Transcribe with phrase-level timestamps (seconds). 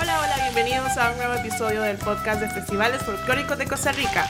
[0.00, 4.28] Hola, hola, bienvenidos a un nuevo episodio del podcast de Festivales Folclóricos de Costa Rica.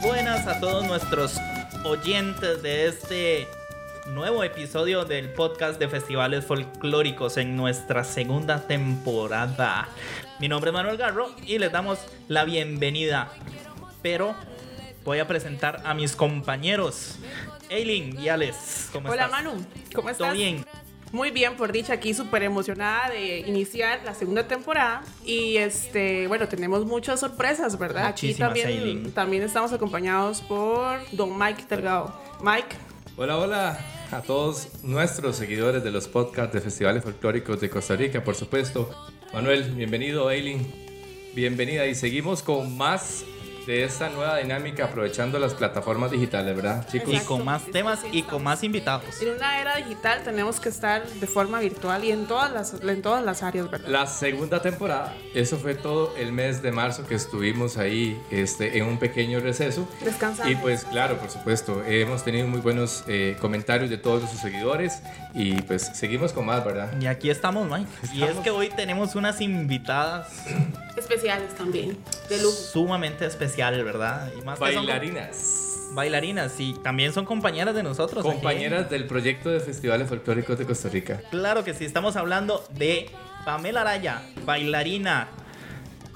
[0.00, 1.38] Buenas a todos nuestros
[1.84, 3.48] oyentes de este
[4.06, 9.88] nuevo episodio del podcast de Festivales Folclóricos en nuestra segunda temporada.
[10.40, 11.98] Mi nombre es Manuel Garro y les damos
[12.28, 13.28] la bienvenida.
[14.00, 14.34] Pero
[15.04, 17.18] voy a presentar a mis compañeros.
[17.68, 19.44] Eileen y Alex, ¿cómo Hola estás?
[19.44, 20.28] Manu, ¿cómo estás?
[20.28, 20.64] ¿Todo bien?
[21.14, 25.04] Muy bien, por dicha, aquí súper emocionada de iniciar la segunda temporada.
[25.24, 28.06] Y este, bueno, tenemos muchas sorpresas, ¿verdad?
[28.06, 29.12] Aquí Muchísimas, también, Aileen.
[29.12, 32.20] también estamos acompañados por don Mike Delgado.
[32.42, 32.74] Mike,
[33.16, 33.78] Hola, hola
[34.10, 38.90] a todos nuestros seguidores de los podcasts de festivales folclóricos de Costa Rica, por supuesto.
[39.32, 40.66] Manuel, bienvenido, Eileen,
[41.32, 43.24] bienvenida y seguimos con más
[43.66, 47.08] de esta nueva dinámica aprovechando las plataformas digitales, ¿verdad, chicos?
[47.08, 47.36] Y Exacto.
[47.36, 49.20] con más temas y con más invitados.
[49.22, 53.02] en una era digital tenemos que estar de forma virtual y en todas las, en
[53.02, 53.88] todas las áreas, ¿verdad?
[53.88, 58.86] La segunda temporada, eso fue todo el mes de marzo que estuvimos ahí este, en
[58.86, 59.88] un pequeño receso.
[60.02, 60.52] Descansando.
[60.52, 65.00] Y pues claro, por supuesto, hemos tenido muy buenos eh, comentarios de todos sus seguidores
[65.32, 66.90] y pues seguimos con más, ¿verdad?
[67.00, 67.90] Y aquí estamos, Mike.
[68.12, 70.28] Y es que hoy tenemos unas invitadas
[70.96, 72.52] Especiales también, de lujo.
[72.56, 74.30] sumamente especiales, ¿verdad?
[74.38, 75.88] Y más son Bailarinas.
[75.92, 78.24] bailarinas y también son compañeras de nosotros.
[78.24, 78.34] aquí.
[78.34, 81.20] Compañeras del proyecto de festivales folclóricos de Costa Rica.
[81.30, 83.10] Claro que sí, estamos hablando de
[83.44, 85.28] Pamela Araya, bailarina.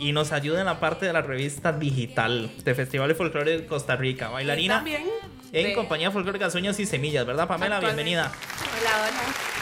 [0.01, 3.97] Y nos ayuda en la parte de la revista digital de Festivales Folclóricos de Costa
[3.97, 4.29] Rica.
[4.31, 5.03] Y Bailarina también
[5.53, 7.81] en de- compañía folclórica Sueños y Semillas, ¿verdad, Pamela?
[7.81, 8.31] Bienvenida.
[8.81, 9.58] Hola, hola.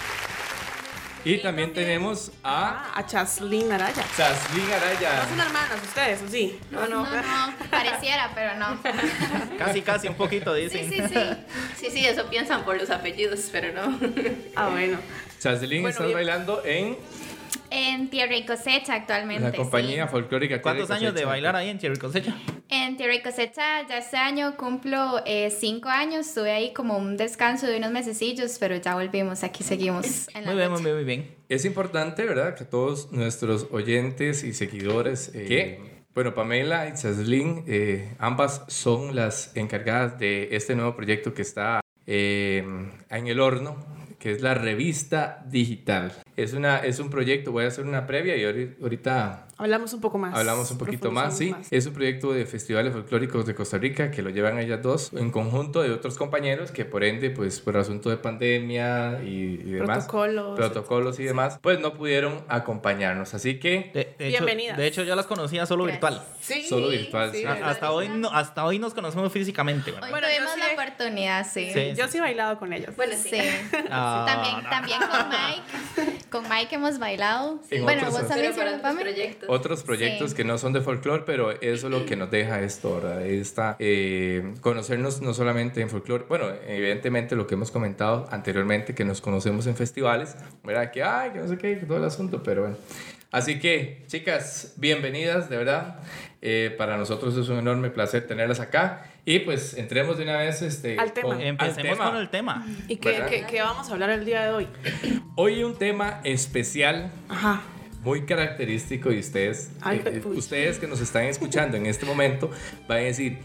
[1.28, 4.04] Y también tenemos a Ah, a Chaslin Araya.
[4.16, 5.26] Chaslin ¿No Araya.
[5.28, 6.58] son hermanas ustedes o sí?
[6.70, 8.78] No, no, no, pareciera, pero no.
[9.58, 10.88] Casi, casi, un poquito, Sí, dicen.
[10.88, 11.20] sí, sí.
[11.80, 13.98] Sí, sí, eso piensan por los apellidos, pero no.
[14.54, 14.98] Ah, bueno.
[15.40, 16.96] Chaslin Bueno, está bailando en
[17.70, 19.42] En Tierra y Cosecha actualmente.
[19.42, 20.10] la compañía sí.
[20.10, 20.62] folclórica.
[20.62, 21.28] ¿Cuántos Tierra y años de Cosecha.
[21.30, 22.34] bailar ahí en Cherry Cosecha?
[22.68, 26.32] En Tierra y Cosecha ya este año cumplo eh, cinco años.
[26.34, 29.44] Tuve ahí como un descanso de unos mesecillos, pero ya volvimos.
[29.44, 30.28] Aquí seguimos.
[30.34, 31.36] En la Muy bien, muy bien, muy bien.
[31.48, 32.54] Es importante, ¿verdad?
[32.54, 39.14] Que todos nuestros oyentes y seguidores eh, que, bueno, Pamela y Chaslin, eh, ambas son
[39.14, 42.64] las encargadas de este nuevo proyecto que está eh,
[43.10, 43.76] en el horno,
[44.18, 46.12] que es la revista digital.
[46.36, 50.00] Es, una, es un proyecto, voy a hacer una previa y ahori- ahorita Hablamos un
[50.02, 50.34] poco más.
[50.36, 51.54] Hablamos un poquito más, sí.
[51.70, 55.30] Es un proyecto de festivales folclóricos de Costa Rica que lo llevan ellas dos en
[55.30, 59.28] conjunto de otros compañeros que por ende, pues por asunto de pandemia y,
[59.64, 60.56] y demás, Protocolos.
[60.56, 63.32] protocolos y demás, pues no pudieron acompañarnos.
[63.32, 64.74] Así que De, de Bienvenidas.
[64.74, 66.02] Hecho, de hecho, yo las conocía solo Gracias.
[66.10, 66.26] virtual.
[66.40, 67.44] Sí, Solo virtual, sí.
[67.44, 67.70] A- verdad.
[67.70, 71.70] hasta, hoy no- hasta hoy nos conocemos físicamente, Bueno, yo sí la oportunidad, sí.
[71.72, 71.94] Sí.
[71.96, 72.94] Yo sí he bailado con ellos.
[72.96, 73.36] Bueno, sí.
[73.90, 74.68] Ah, también, no.
[74.70, 76.26] también con Mike.
[76.30, 77.60] Con Mike hemos bailado.
[77.70, 79.82] En bueno, vos también, Pero para ¿sí, otros proyectos.
[79.82, 80.36] otros proyectos Sí.
[80.36, 83.24] que no son de folclore, pero eso es lo que nos deja esto, ¿verdad?
[83.26, 89.04] Esta, eh, conocernos no solamente en folclore, bueno, evidentemente lo que hemos comentado anteriormente, que
[89.04, 90.90] nos conocemos en festivales, ¿verdad?
[90.90, 92.76] Que, ay, que no sé qué, todo el asunto, pero bueno.
[93.32, 95.98] Así que, chicas, bienvenidas, de verdad.
[96.40, 99.10] Eh, para nosotros es un enorme placer tenerlas acá.
[99.24, 101.28] Y pues entremos de una vez este, Al tema.
[101.30, 102.10] con- Empecemos tema.
[102.10, 102.64] con el tema.
[102.86, 104.68] ¿Y qué, qué- qué vamos a hablar el día de hoy?
[105.34, 107.62] Hoy un tema especial Ajá.
[108.06, 109.68] Muy característico de ustedes.
[109.80, 112.48] Ay, Eh, eh, ustedes que nos están escuchando en este momento
[112.86, 113.38] van a decir,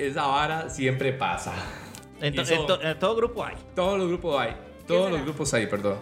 [0.00, 1.52] esa vara siempre pasa.
[2.20, 3.54] En, Y to- eso- en to- en todo grupo hay.
[3.76, 4.56] Todos los grupos hay,
[4.88, 5.98] todos los grupos hay, perdón.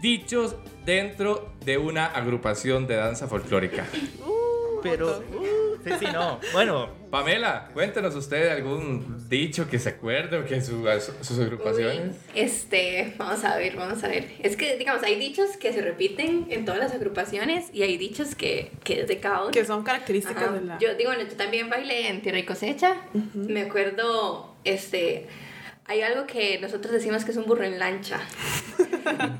[0.00, 0.56] Dichos
[0.86, 3.86] dentro de una agrupación de danza folclórica.
[4.82, 6.40] Pero, uh, sí, sí, no.
[6.52, 10.84] Bueno, Pamela, cuéntenos usted algún dicho que se acuerde o que su-
[11.22, 12.16] sus agrupaciones.
[12.34, 14.28] Uy, este, vamos a ver, vamos a ver.
[14.40, 18.34] Es que, digamos, hay dichos que se repiten en todas las agrupaciones y hay dichos
[18.34, 19.50] que, que es de cada uno.
[19.52, 20.52] Que son características Ajá.
[20.52, 20.78] de la...
[20.78, 22.96] Yo digo, bueno, yo también bailé en Tierra y Cosecha.
[23.34, 25.26] Me acuerdo, este,
[25.86, 28.20] hay algo que nosotros decimos que es un burro en lancha.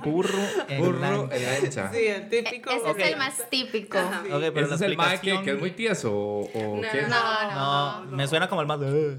[0.04, 0.38] burro
[0.68, 0.98] en Burro
[1.28, 1.36] lancha.
[1.36, 1.90] en lancha.
[1.92, 2.70] Sí, el típico.
[2.70, 2.98] Ese Ok.
[2.98, 3.98] es el más típico.
[3.98, 6.82] Ok, pero ¿Ese la es el mae que, que es muy tieso o, o No,
[6.92, 7.02] qué?
[7.02, 8.78] no, No, No, me suena como el más...
[8.78, 9.18] uh.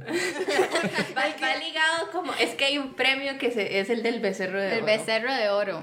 [1.18, 4.60] Va, va ligado como, es que hay un premio que se- es el del becerro
[4.60, 4.86] de El oro.
[4.86, 5.82] becerro de oro.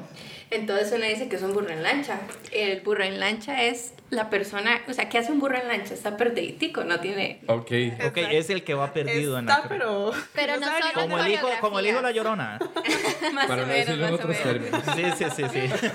[0.53, 2.21] Entonces uno dice que es un burro en lancha.
[2.53, 5.95] El burro en lancha es la persona, o sea, ¿qué hace un burro en lancha?
[5.95, 7.41] Está perdiditico, no tiene...
[7.47, 7.73] Ok.
[8.07, 9.55] Ok, es el que va perdido en la...
[9.55, 10.13] Está, pero...
[10.35, 12.59] Pero no solo Como el hijo, como el hijo de la llorona.
[13.33, 14.43] Más Para o no menos, decirlo en más o otros menos.
[14.43, 15.17] términos.
[15.17, 15.87] Sí, sí, sí, sí.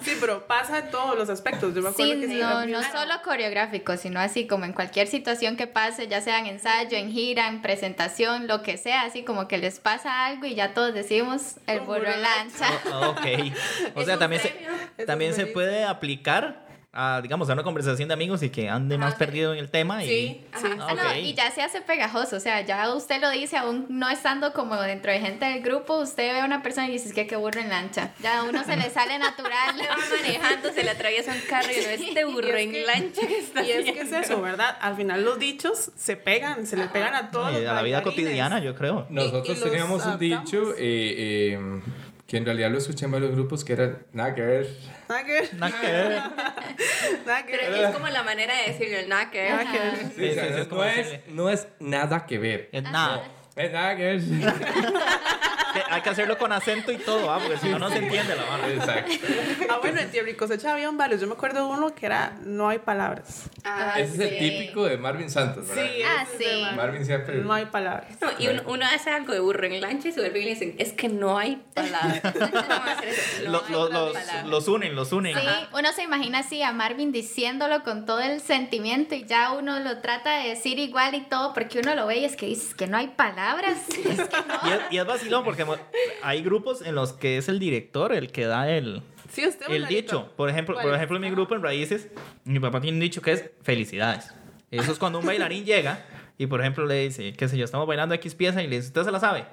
[0.10, 1.74] Sí, pero pasa en todos los aspectos.
[1.74, 5.06] Yo me acuerdo Sí, que sí, no, no solo coreográfico, sino así como en cualquier
[5.08, 9.22] situación que pase, ya sea en ensayo, en gira, en presentación, lo que sea, así
[9.22, 12.70] como que les pasa algo y ya todos decimos el burro en lancha.
[12.92, 13.52] Oh, ok.
[13.96, 16.64] O sea, un también se, también un se puede aplicar
[16.98, 19.18] a, digamos, a una conversación de amigos y que ande más Ajá.
[19.18, 20.02] perdido en el tema.
[20.02, 20.66] Y, Sí, sí.
[20.80, 23.84] Ah, Ah, no, y ya se hace pegajoso, o sea, ya usted lo dice, aún
[23.90, 27.08] no estando como dentro de gente del grupo, usted ve a una persona y dice,
[27.08, 28.12] es que qué burro en lancha.
[28.22, 29.76] Ya a uno se le sale natural.
[29.76, 32.86] Le va manejando, se le atraviesa un carro y no este burro es en que-
[32.86, 34.78] lancha que está Y es que es eso, ¿verdad?
[34.80, 37.52] Al final los dichos se pegan, se le pegan a todos.
[37.60, 39.06] y a la vida cotidiana, yo creo.
[39.10, 40.44] Nosotros teníamos un adaptamos.
[40.50, 41.80] dicho eh, eh,
[42.26, 44.68] que en realidad lo escuché en varios grupos que era nada que ver.
[45.08, 45.54] Nada que ver.
[45.54, 46.10] Nada que ver.
[47.26, 49.66] Nada que Pero es como la manera de decirlo, el nada que ver.
[50.14, 52.68] Sí, Sí, sí, no, es no es nada que ver.
[52.72, 53.22] Es nada.
[53.54, 54.20] Es nada que ver.
[55.90, 57.38] Hay que hacerlo con acento y todo, ¿ah?
[57.40, 58.66] porque si no, no se entiende la mano.
[58.68, 59.12] Exacto.
[59.68, 61.20] Ah, bueno, en Tierra y Cosecha habían varios.
[61.20, 63.50] Yo me acuerdo de uno que era No hay palabras.
[63.64, 64.36] Ah, Ese es el sí.
[64.38, 65.84] típico de Marvin Santos, ¿verdad?
[66.06, 66.44] Ah, sí.
[66.44, 67.36] de Mar- Marvin siempre.
[67.38, 68.06] No hay palabras.
[68.20, 70.50] No, y uno, uno hace algo de burro en lancha y se vuelve y le
[70.50, 72.22] dicen, es que no hay palabras.
[73.44, 74.44] No Lo- hay lo- otra los, palabra.
[74.46, 75.36] los unen, los unen.
[75.36, 79.78] Sí, uno se imagina así a Marvin diciéndolo con todo el sentimiento y ya uno
[79.80, 82.74] lo trata de decir igual y todo porque uno lo ve y es que dices
[82.74, 83.78] que no hay palabras.
[83.88, 84.68] Es que no.
[84.68, 85.64] Y es, y es vacilón porque
[86.22, 89.66] hay grupos en los que es el director el que da el, Sí, usted.
[89.70, 90.32] el dicho.
[90.36, 92.08] Por ejemplo, por ejemplo, en mi grupo en Raíces,
[92.44, 94.32] mi papá tiene un dicho que es felicidades.
[94.70, 96.04] Eso es cuando un bailarín llega
[96.38, 98.88] y, por ejemplo, le dice, qué sé yo, estamos bailando X pieza y le dice,
[98.88, 99.44] ¿usted se la sabe?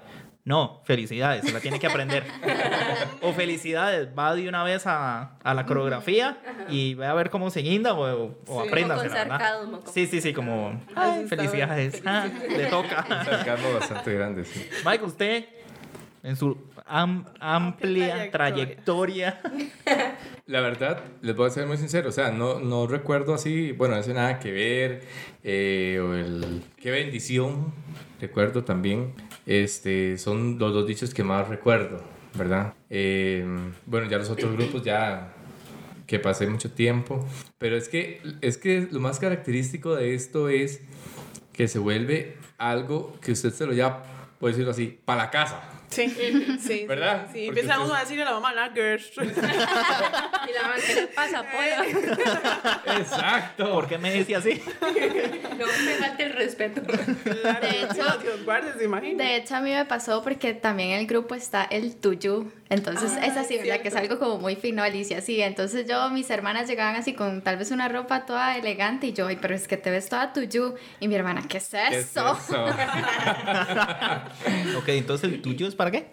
[0.46, 2.26] No, felicidades, se la tiene que aprender.
[3.22, 6.38] o felicidades, va de una vez a, a la coreografía
[6.68, 9.94] y ve a ver cómo se guinda o, o Sí.
[9.94, 13.06] Sí, sí, sí, como, ay, felicidades, ah, le toca.
[13.24, 14.68] Sarcasmo bastante grande, sí.
[14.86, 15.46] Mike, usted,
[16.24, 19.42] en su am- amplia trayectoria.
[19.42, 19.42] trayectoria,
[20.48, 23.96] La verdad, les voy a ser muy sincero, o sea, no, no recuerdo así, bueno,
[23.96, 25.02] eso nada que ver,
[25.44, 27.74] eh, o el qué bendición,
[28.20, 29.14] recuerdo también,
[29.46, 32.02] este, son los dos dichos que más recuerdo,
[32.38, 32.74] ¿verdad?
[32.90, 33.46] Eh,
[33.86, 35.34] bueno, ya los otros grupos ya
[36.08, 37.26] que pasé mucho tiempo,
[37.58, 40.82] pero es que, es que lo más característico de esto es
[41.54, 44.04] que se vuelve algo que usted se lo lleva,
[44.40, 45.62] por decirlo así, para la casa.
[46.14, 46.86] Sí, sí.
[46.88, 47.28] ¿Verdad?
[47.34, 49.02] Sí, Porque empieza usted- uno a decirle a la mamá, la girl.
[49.16, 52.00] Y la mamá, ¿qué le pasa, pollo?
[53.00, 53.72] Exacto.
[53.74, 54.62] ¿por qué me dice así?
[55.58, 56.82] No me falte el respeto.
[56.84, 59.24] Claro, De hecho- Dios guarde, se imagina.
[59.24, 62.46] De hecho, a mí me pasó porque también en el grupo está el tuyo.
[62.70, 63.82] Entonces, Ah, es así, ¿verdad?
[63.82, 65.22] Que es algo como muy fino, Alicia.
[65.22, 69.14] Sí, entonces yo, mis hermanas llegaban así con tal vez una ropa toda elegante y
[69.14, 70.74] yo, ay, pero es que te ves toda tuyo.
[71.00, 71.78] Y mi hermana, ¿qué es eso?
[71.90, 72.66] ¿Qué es eso?
[74.80, 76.12] ok, entonces el tuyo es para qué?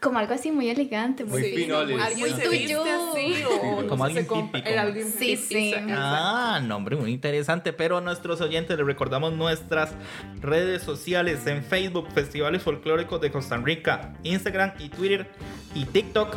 [0.00, 2.00] Como algo así muy elegante, muy, Muy Sí, fino, Liz.
[2.02, 2.82] Alguien Muy se viste tuyo.
[3.12, 4.68] así o Como se alguien típico.
[4.68, 5.74] el alguien Sí, sí.
[5.90, 7.72] Ah, nombre muy interesante.
[7.72, 9.94] Pero a nuestros oyentes les recordamos nuestras
[10.40, 15.28] redes sociales en Facebook, Festivales Folclóricos de Costa Rica, Instagram y Twitter
[15.72, 16.36] y TikTok.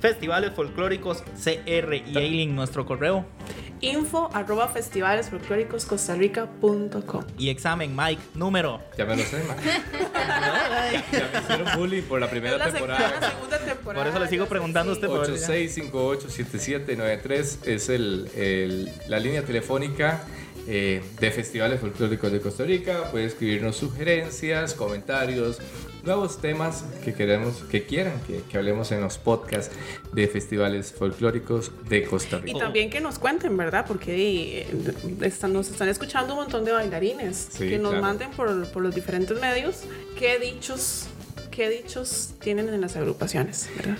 [0.00, 3.24] Festivales Folclóricos CR y Aileen, nuestro correo.
[3.80, 7.24] Info arroba festivales folclóricos costarrica.com.
[7.38, 8.80] Y examen, Mike, número.
[8.96, 9.56] Ya me lo sé, man.
[11.12, 13.18] Ya me hicieron bullying por la primera la, temporada.
[13.20, 14.04] la segunda temporada.
[14.04, 15.08] Por eso le sigo ya preguntando a usted.
[15.08, 20.22] por- 86587793 es el, el- la línea telefónica
[20.66, 23.10] eh, de Festivales Folclóricos de Costa Rica.
[23.10, 25.58] Puede escribirnos sugerencias, comentarios,
[26.04, 29.74] nuevos temas que queremos, que quieran que, que hablemos en los podcasts
[30.12, 32.58] de Festivales Folclóricos de Costa Y Rica.
[32.60, 33.84] también que nos cuenten, ¿verdad?
[33.88, 34.66] Porque eh,
[35.22, 37.48] están, nos están escuchando un montón de bailarines.
[37.50, 38.02] Sí, que nos claro.
[38.02, 39.82] manden por, por los diferentes medios
[40.18, 41.06] qué dichos,
[41.50, 43.98] qué dichos tienen en las agrupaciones, ¿verdad?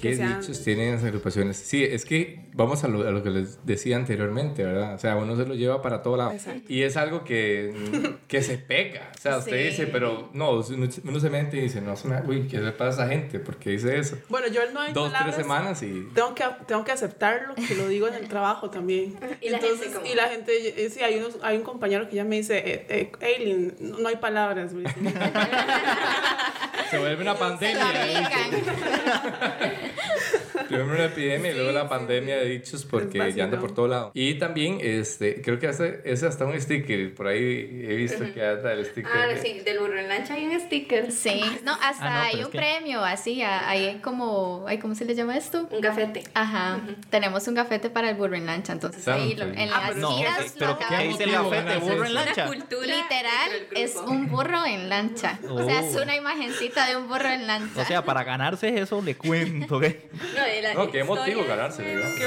[0.00, 1.56] ¿Qué sean- dichos tienen las agrupaciones?
[1.56, 4.94] Sí, es que vamos a lo, a lo que les decía anteriormente, ¿verdad?
[4.94, 6.32] O sea, uno se lo lleva para todo lado.
[6.32, 6.64] Exacto.
[6.68, 9.12] Y es algo que, que se pega.
[9.14, 9.68] O sea, usted Sí.
[9.70, 13.02] dice, pero no, uno, se mete y dice, no, se me- uy, ¿qué le pasa
[13.02, 13.38] a esa gente?
[13.40, 14.16] ¿Por qué dice eso?
[14.28, 16.08] Bueno, yo no hay Dos, palabras, tres semanas y...
[16.14, 19.16] Tengo que, tengo que aceptarlo, que lo digo en el trabajo también.
[19.42, 22.08] Y la Entonces, gente como- y la gente, eh, sí, hay, unos, hay un compañero
[22.08, 24.72] que ya me dice, eh, eh, Aileen, no no hay palabras.
[24.72, 24.86] güey.
[26.90, 27.88] Se vuelve una Se pandemia.
[27.88, 28.50] aplican.
[30.68, 32.45] Primero una epidemia y luego la pandemia sí.
[32.46, 34.10] De dichos porque ya anda por todo lado.
[34.14, 37.14] Y también, este, creo que hace, es hasta un sticker.
[37.14, 37.40] Por ahí
[37.88, 39.10] he visto que anda el sticker.
[39.14, 41.10] Ah, de- sí, del burro en lancha hay un sticker.
[41.12, 45.04] Sí, no, hasta Ah, no, hay un que- premio, así, hay como, ay, ¿cómo se
[45.04, 45.68] le llama esto?
[45.70, 46.24] Un gafete.
[46.34, 49.96] Ajá, tenemos un gafete para el burro en lancha, entonces ahí lo- en Ah, las
[49.96, 52.46] No, giras ok, pero lo ¿qué dice el gafete burro en lancha?
[52.46, 52.86] Cultura.
[52.86, 55.38] Literal, es un burro en lancha.
[55.48, 56.02] O sea, es Oh.
[56.02, 57.80] una imagencita de un burro en lancha.
[57.80, 59.80] O sea, para ganarse eso le cuento.
[59.80, 60.08] ¿qué?
[60.36, 62.10] No, de la No, qué emotivo ganarse, ¿verdad?
[62.18, 62.24] Qué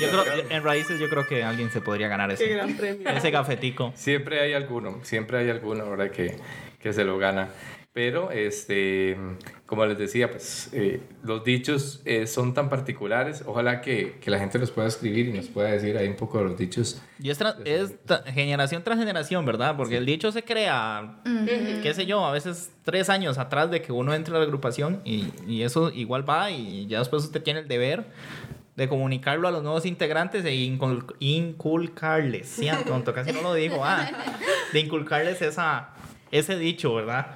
[0.00, 2.42] Yo creo, en raíces yo creo que alguien se podría ganar eso.
[2.44, 3.08] Qué gran premio.
[3.08, 3.92] Ese gafetico.
[3.94, 6.10] Siempre hay alguno, siempre hay alguno, ¿verdad?
[6.10, 6.36] Que,
[6.80, 7.48] que se lo gana.
[7.92, 9.16] Pero, este,
[9.64, 13.42] como les decía, pues eh, los dichos eh, son tan particulares.
[13.46, 16.36] Ojalá que, que la gente los pueda escribir y nos pueda decir ahí un poco
[16.36, 17.00] de los dichos.
[17.18, 19.78] Y es, tra- es tra- generación tras generación, ¿verdad?
[19.78, 21.22] Porque el dicho se crea,
[21.82, 25.00] qué sé yo, a veces tres años atrás de que uno entre a la agrupación
[25.06, 28.04] y, y eso igual va y ya después usted tiene el deber
[28.76, 33.82] de comunicarlo a los nuevos integrantes e incul- inculcarles, sí, tonto, casi no lo digo,
[33.84, 34.06] ah,
[34.72, 35.90] de inculcarles esa,
[36.30, 37.34] ese dicho, ¿verdad?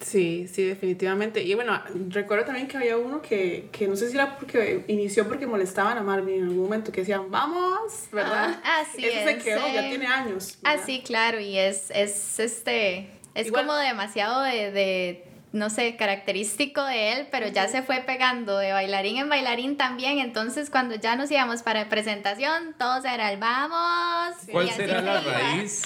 [0.00, 1.42] Sí, sí, definitivamente.
[1.42, 5.26] Y bueno, recuerdo también que había uno que, que no sé si era porque inició
[5.26, 8.60] porque molestaban a Marvin en algún momento, que decían, vamos, ¿verdad?
[8.62, 9.88] Ah, así Ese se es, quedó, ya sí.
[9.88, 10.58] tiene años.
[10.62, 10.84] Ah, ¿verdad?
[10.86, 16.82] sí, claro, y es, es este, es Igual- como demasiado de, de, no sé, característico
[16.84, 21.16] de él, pero ya se fue pegando de bailarín en bailarín también, entonces cuando ya
[21.16, 24.36] nos íbamos para presentación, todos era el vamos.
[24.50, 25.32] ¿Cuál será se la iba.
[25.32, 25.82] raíz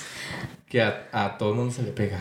[0.68, 2.18] que a, a todo el mundo se le pega?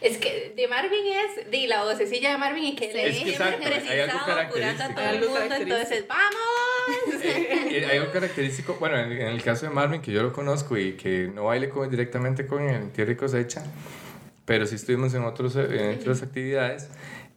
[0.00, 1.00] Es que de Marvin
[1.36, 2.98] es de la vocecilla de Marvin y que Sí.
[2.98, 4.94] él Es que exacto, hay algo curando a característico.
[4.94, 5.76] todo el mundo, característico.
[5.76, 7.24] entonces ¡vamos!
[7.24, 10.76] Eh, hay algo característico, bueno, en, en el caso de Marvin, que yo lo conozco
[10.78, 13.64] y que no baile con- directamente con el Tierra y Cosecha,
[14.48, 16.88] pero sí estuvimos en, otros, en otras actividades,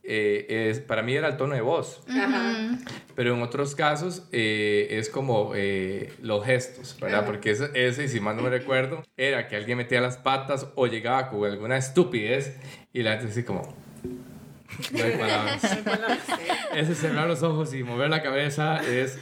[0.01, 2.77] eh, es, para mí era el tono de voz, Ajá.
[3.15, 7.25] pero en otros casos eh, es como eh, los gestos, ¿verdad?
[7.25, 10.87] Porque ese, ese, si mal no me recuerdo, era que alguien metía las patas o
[10.87, 12.57] llegaba con alguna estupidez
[12.93, 13.61] y la gente así como...
[14.93, 15.61] No hay palabras.
[16.73, 19.19] Ese cerrar los ojos y mover la cabeza es...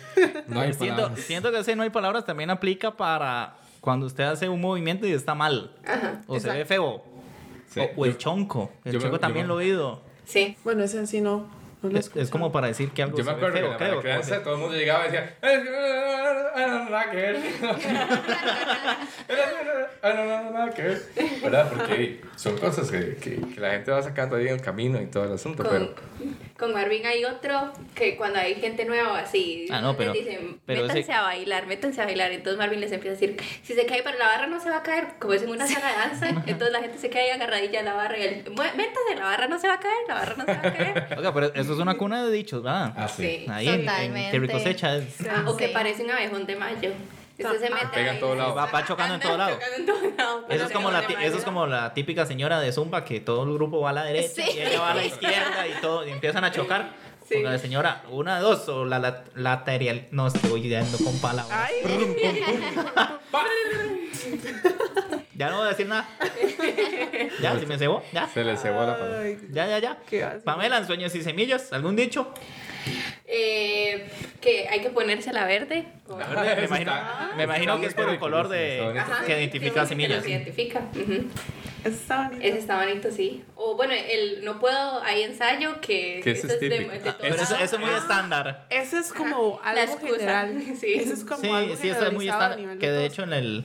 [0.48, 1.19] No hay Siento, palabras.
[1.25, 5.12] siento que ese no hay palabras también aplica para cuando usted hace un movimiento y
[5.12, 5.72] está mal,
[6.27, 7.03] o se ve feo,
[7.86, 9.65] Sí, o, o el yo- chonco, el yo me- chonco yo también me- lo he
[9.65, 10.01] oído.
[10.25, 10.57] Sí.
[10.63, 11.48] Bueno, ese en sí no.
[11.81, 13.89] no lo Es, como para decir que algo Yo me acuerdo que feo, la creo.
[13.91, 17.09] como crianza que- todo el mundo llegaba y decía, "Es que no, no, no, nada
[17.12, 17.39] que ver".
[20.01, 21.01] No, no, no, nada que ver.
[21.43, 21.69] ¿Verdad?
[21.75, 25.07] Porque son cosas que, que, que la gente va sacando ahí en el camino y
[25.07, 25.93] todo el asunto, Con, pero
[26.60, 30.60] con Marvin hay otro que cuando hay gente nueva así, Ah, no, pero- les dicen,
[30.66, 32.32] pero métanse ese- a bailar, métanse a bailar.
[32.32, 34.78] Entonces Marvin les empieza a decir, si se cae, pero la barra no se va
[34.78, 36.28] a caer, como es en una sala de danza.
[36.48, 39.24] Entonces la gente se queda ahí agarradilla a la barra y él, "Mue- métase, la
[39.25, 41.08] barra no se va a caer, la barra no se va a caer.
[41.18, 42.94] Oiga, pero eso es una cuna de dichos, ¿verdad?
[42.98, 43.24] ah, sí.
[43.24, 43.46] Sí.
[43.50, 44.38] Ahí en- en, Totalmente.
[44.38, 46.92] Y cosecha es- Ah, o que parece un abejón de mayo.
[47.39, 48.53] Usted se mete Pega en ahí, todo lado.
[48.55, 49.51] Va- va chocando en todo lado.
[49.55, 51.53] chocando en todo lado, pero Eso es, como la, abejón ti- de eso es mayo.
[51.53, 54.51] como la típica señora de Zumba que todo el grupo va a la derecha Sí.
[54.55, 56.89] y ella va a la izquierda y todo y empiezan a chocar.
[57.27, 57.36] Sí.
[57.36, 60.08] Porque la señora, una, dos, o la, la lateral.
[60.12, 61.69] No estoy dando con palabras.
[61.69, 61.75] Ay,
[65.36, 66.05] Ya no voy a decir nada.
[67.41, 68.27] Ya, si me cebó, ya.
[68.27, 69.24] Se le cebó la palabra.
[69.51, 69.98] Ya, ya, ya.
[70.10, 70.25] ¿Qué?
[70.43, 72.34] Pamela, en sueños y semillas, ¿algún dicho?
[73.31, 74.07] Eh,
[74.41, 75.86] que hay que ponerse la verde.
[76.07, 76.91] Me imagino,
[77.38, 80.24] me imagino que es por el color de Está que identifica sí, semillas.
[80.24, 80.79] Que identifica.
[80.95, 81.25] ujú.
[81.83, 82.45] Ese está bonito.
[82.45, 83.43] Ese está bonito, sí.
[83.55, 86.21] O bueno, el no puedo, hay ensayo que.
[86.24, 87.63] Que ese es eso de- de Ah, eso, lado.
[87.63, 88.65] eso es muy estándar.
[88.71, 90.63] Ese es como La algo excusa, general.
[90.79, 90.93] sí.
[90.95, 92.77] Ese es como Sí, algo sí, eso es muy estándar.
[92.79, 93.13] Que de todos.
[93.13, 93.63] hecho en el,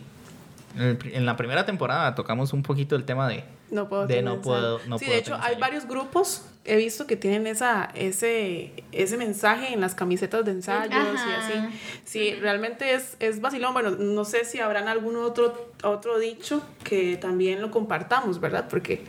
[0.76, 3.42] en el en la primera temporada tocamos un poquito el tema de
[3.74, 6.76] No puedo de tener no puedo- no sí, puedo de hecho, hay varios grupos, he
[6.76, 10.92] visto que tienen esa, ese, ese mensaje en las camisetas de ensayos
[11.28, 11.78] y así.
[12.04, 13.72] Sí, realmente es, es vacilón.
[13.74, 18.66] Bueno, no sé si habrán algún otro, otro dicho que también lo compartamos, ¿verdad?
[18.70, 19.04] Porque,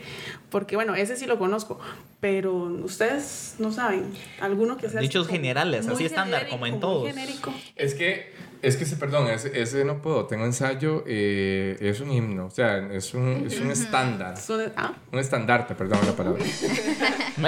[0.50, 1.78] porque, bueno, ese sí lo conozco,
[2.20, 4.12] pero ustedes no saben.
[4.40, 5.00] Alguno que sea...
[5.00, 7.06] Dichos generales, muy así estándar, como en muy todos.
[7.06, 7.54] genérico.
[7.76, 8.34] Es que,
[8.66, 10.26] es que, ese, perdón, ese, ese no puedo.
[10.26, 14.34] Tengo ensayo, eh, es un himno, o sea, es un, es un estándar.
[14.76, 16.44] Ah, Un estandarte, perdón la palabra.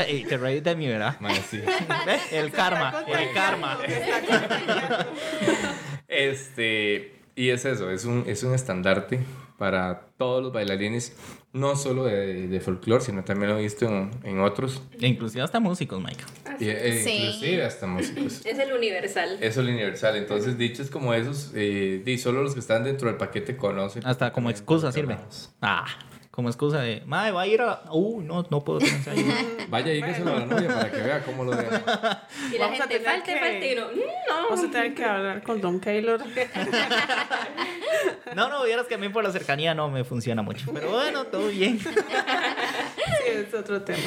[0.09, 1.17] Y te reí de mí, ¿verdad?
[1.51, 1.61] Sí.
[2.31, 3.79] El karma, el karma.
[6.07, 9.21] Este, y es eso, es un, es un estandarte
[9.59, 11.15] para todos los bailarines,
[11.53, 15.59] no solo de, de folclore, sino también lo he visto en, en otros, Inclusive hasta
[15.61, 16.23] músicos, Mike.
[16.61, 17.11] y, e Sí.
[17.11, 18.41] inclusive hasta músicos.
[18.47, 19.37] Es el universal.
[19.41, 20.17] Es lo universal.
[20.17, 24.07] Entonces, dichos como esos, eh, di, solo los que están dentro del paquete conocen.
[24.07, 25.19] Hasta como excusa sirve.
[25.61, 25.87] Ah,
[26.31, 27.83] como excusa de, madre, va a ir a...
[27.91, 29.23] Uy, no, no puedo tener ensayo.
[29.69, 32.27] Vaya, dígaselo a la novia para que vea cómo lo deja.
[32.53, 34.43] Y la Vamos a gente tener falte, que- falte "Mm, no.
[34.51, 36.21] Vamos a tener que hablar con Don Taylor.
[38.35, 40.71] No, no, vieras que a mí por la cercanía no me funciona mucho.
[40.73, 41.79] Pero bueno, todo bien.
[41.89, 44.03] Sí, es otro tema.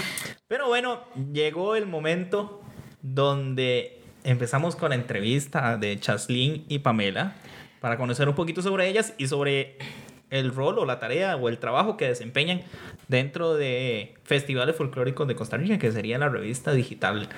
[0.48, 1.02] Pero bueno,
[1.34, 2.62] llegó el momento
[3.02, 7.34] donde empezamos con la entrevista de Chaslin y Pamela
[7.80, 9.78] para conocer un poquito sobre ellas y sobre
[10.32, 12.62] el rol o la tarea o el trabajo que desempeñan
[13.08, 17.30] dentro de festivales folclóricos de Costa Rica, que sería la revista digital.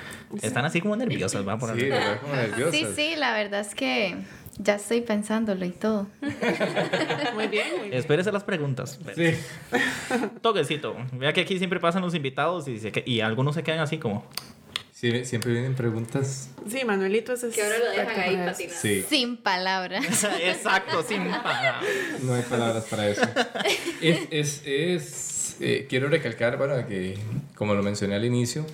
[0.42, 1.76] Están así como nerviosas, van a poner.
[1.80, 2.22] Sí, ¿verdad?
[2.22, 2.72] Como nerviosas.
[2.76, 4.16] Sí, sí, la verdad es que
[4.60, 6.08] ya estoy pensándolo y todo.
[7.34, 7.94] Muy bien, muy bien.
[7.94, 9.00] Espérese las preguntas.
[9.16, 9.32] Sí.
[10.42, 10.96] Toquecito.
[11.14, 13.98] Vea que aquí siempre pasan los invitados y, se que- y algunos se quedan así
[13.98, 14.26] como.
[15.03, 16.50] Sí, siempre vienen preguntas.
[16.65, 18.79] Sí, Manuelito es Que ahora lo dejan ahí patinando.
[18.81, 19.03] Sí.
[19.10, 20.05] Sin palabras.
[20.41, 21.83] Exacto, sin parar.
[22.22, 23.22] No hay palabras para eso.
[24.00, 27.17] Es, es, es, eh, quiero recalcar, bueno, que
[27.53, 28.65] como lo mencioné al inicio,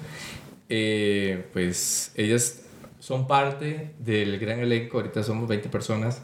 [0.69, 2.61] eh, pues ellas
[2.99, 6.21] son parte del gran elenco, ahorita somos 20 personas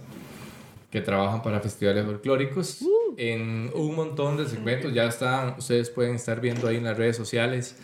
[0.92, 2.86] que trabajan para festivales folclóricos
[3.18, 7.18] en un montón de segmentos, ya están, ustedes pueden estar viendo ahí en las redes
[7.18, 7.76] sociales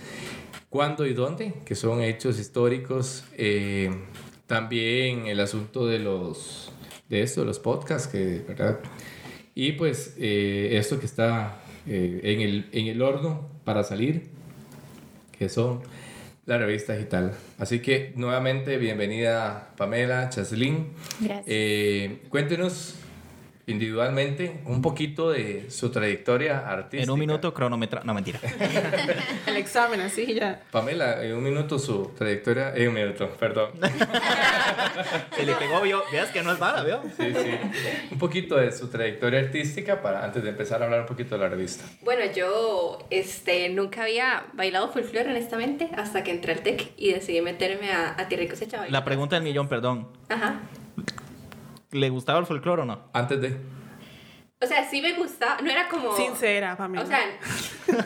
[0.72, 3.92] cuándo y dónde, que son hechos históricos, eh,
[4.48, 6.72] también el asunto de los,
[7.10, 8.80] de esto, de los podcasts, que, ¿verdad?
[9.54, 14.30] Y pues eh, esto que está eh, en, el, en el horno para salir,
[15.38, 15.82] que son
[16.46, 17.34] la revista digital.
[17.60, 20.88] Así que nuevamente bienvenida Pamela, Chaslin.
[21.20, 21.46] Gracias.
[21.48, 22.96] Eh, cuéntenos
[23.68, 27.04] individualmente un poquito de su trayectoria artística.
[27.04, 28.02] En un minuto cronometra.
[28.04, 28.40] No, mentira.
[29.46, 30.62] El examen, así ya.
[30.72, 32.76] Pamela, en un minuto su trayectoria.
[32.76, 33.72] En un minuto, perdón.
[35.36, 36.04] Se le pegó, vio.
[36.12, 37.02] Veas que no es mala, vio.
[37.18, 37.52] Sí, sí.
[38.12, 41.42] Un poquito de su trayectoria artística para antes de empezar a hablar un poquito de
[41.42, 41.86] la revista.
[42.02, 47.42] Bueno, yo este, nunca había bailado folclore, honestamente, hasta que entré al TEC y decidí
[47.42, 48.86] meterme a, a Tierra y Cosecha.
[48.90, 50.08] La pregunta del millón, perdón.
[50.30, 50.62] Ajá.
[51.92, 53.10] ¿Le gustaba el folclore o no?
[53.14, 53.58] Antes de.
[54.64, 56.16] O sea, sí me gustaba, no era como...
[56.16, 57.04] Sincera, Pamela.
[57.04, 57.20] O sea,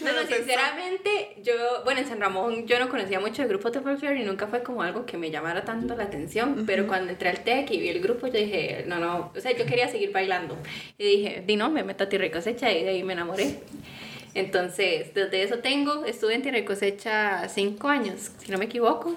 [0.00, 1.52] no, no, sinceramente, yo,
[1.82, 4.62] bueno, en San Ramón yo no conocía mucho el grupo de folklore y nunca fue
[4.62, 7.88] como algo que me llamara tanto la atención, pero cuando entré al TEC y vi
[7.88, 10.56] el grupo, yo dije, no, no, o sea, yo quería seguir bailando.
[10.96, 13.58] Y dije, di no, me meto a Tierra y Cosecha y de ahí me enamoré.
[14.34, 19.16] Entonces, desde eso tengo, estuve en Tierra y Cosecha cinco años, si no me equivoco.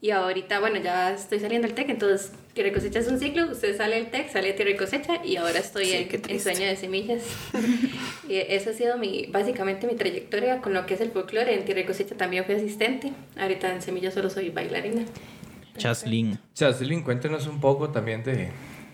[0.00, 3.50] Y ahorita, bueno, ya estoy saliendo del TEC, entonces Tierra y Cosecha es un ciclo,
[3.50, 6.40] usted sale del TEC, sale a Tierra y Cosecha y ahora estoy Sí, en, en.
[6.40, 7.22] Sueño de Semillas.
[8.28, 11.54] y eso ha sido mi, básicamente mi trayectoria con lo que es el folclore.
[11.54, 15.02] En Tierra y Cosecha también fui asistente, ahorita en Semillas solo soy bailarina.
[15.76, 16.38] Chaslin.
[16.54, 18.50] Chaslin, cuéntenos un poco también de,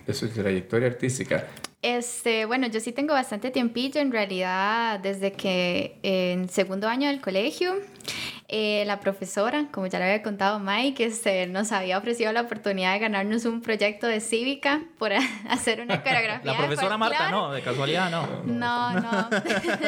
[0.06, 1.46] de su trayectoria artística.
[1.82, 7.20] Este, bueno, yo sí tengo bastante tiempillo, en realidad, desde que en segundo año del
[7.22, 7.74] colegio,
[8.52, 12.94] eh, la profesora, como ya le había contado Mike, este, nos había ofrecido la oportunidad
[12.94, 15.12] de ganarnos un proyecto de cívica por
[15.48, 16.52] hacer una coreografía.
[16.52, 18.26] La profesora Marta, no, de casualidad, no.
[18.44, 19.28] No, no.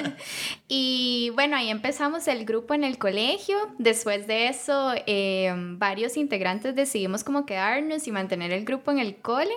[0.68, 3.56] y bueno, ahí empezamos el grupo en el colegio.
[3.78, 9.16] Después de eso, eh, varios integrantes decidimos como quedarnos y mantener el grupo en el
[9.16, 9.54] cole.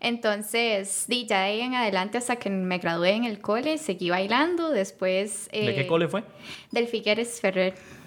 [0.00, 4.10] Entonces, di, ya de ahí en adelante hasta que me gradué en el cole, seguí
[4.10, 4.70] bailando.
[4.70, 5.48] Después...
[5.52, 6.24] ¿De eh, qué cole fue?
[6.72, 7.99] Del Figueres Ferrer.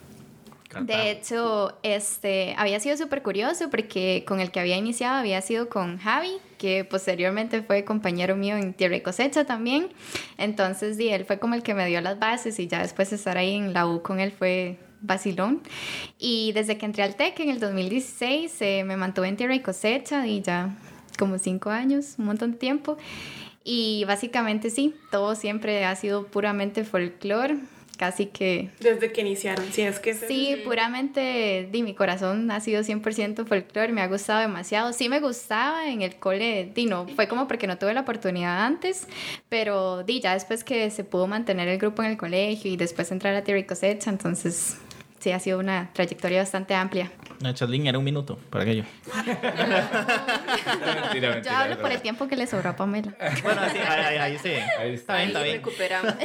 [0.82, 5.70] De hecho, este, había sido súper curioso porque con el que había iniciado había sido
[5.70, 9.90] con Javi, que posteriormente fue compañero mío en Tierra y Cosecha también.
[10.38, 13.38] Entonces, di, él fue como el que me dio las bases y ya después estar
[13.38, 15.62] ahí en la U con él fue vacilón.
[16.18, 19.60] Y desde que entré al TEC en el 2016, eh, me mantuve en Tierra y
[19.60, 20.76] Cosecha y ya
[21.20, 22.98] como cinco años, un montón de tiempo.
[23.64, 27.60] Y básicamente sí, todo siempre ha sido puramente folclore,
[27.98, 30.14] casi que Desde que iniciaron, sí, es que...
[30.14, 34.94] Sí, puramente, di, mi corazón ha sido 100% folclore, me ha gustado demasiado.
[34.94, 38.66] Sí me gustaba en el cole, di, no, fue como porque no tuve la oportunidad
[38.66, 39.08] antes,
[39.50, 43.12] pero di, ya después que se pudo mantener el grupo en el colegio y después
[43.12, 44.78] entrar a Tierra y Cosecha, entonces
[45.20, 47.12] sí ha sido una trayectoria bastante amplia.
[47.44, 47.50] No,
[47.90, 48.84] era un minuto para aquello.
[51.04, 53.14] Mentira, mentira, Yo hablo por el tiempo que le sobró a Pamela.
[53.44, 54.50] Bueno, sí, ahí, ahí, ahí sí.
[54.80, 55.58] Ahí Está bien, está Ahí bien.
[55.58, 56.14] recuperamos.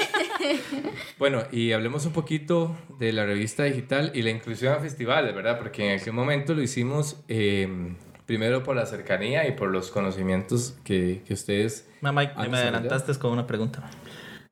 [1.18, 5.58] Bueno, y hablemos un poquito de la revista digital y la inclusión a festivales, ¿verdad?
[5.58, 10.76] Porque en aquel momento lo hicimos eh, primero por la cercanía y por los conocimientos
[10.84, 11.88] que, que ustedes...
[12.00, 13.82] Mamá, me adelantaste con una pregunta.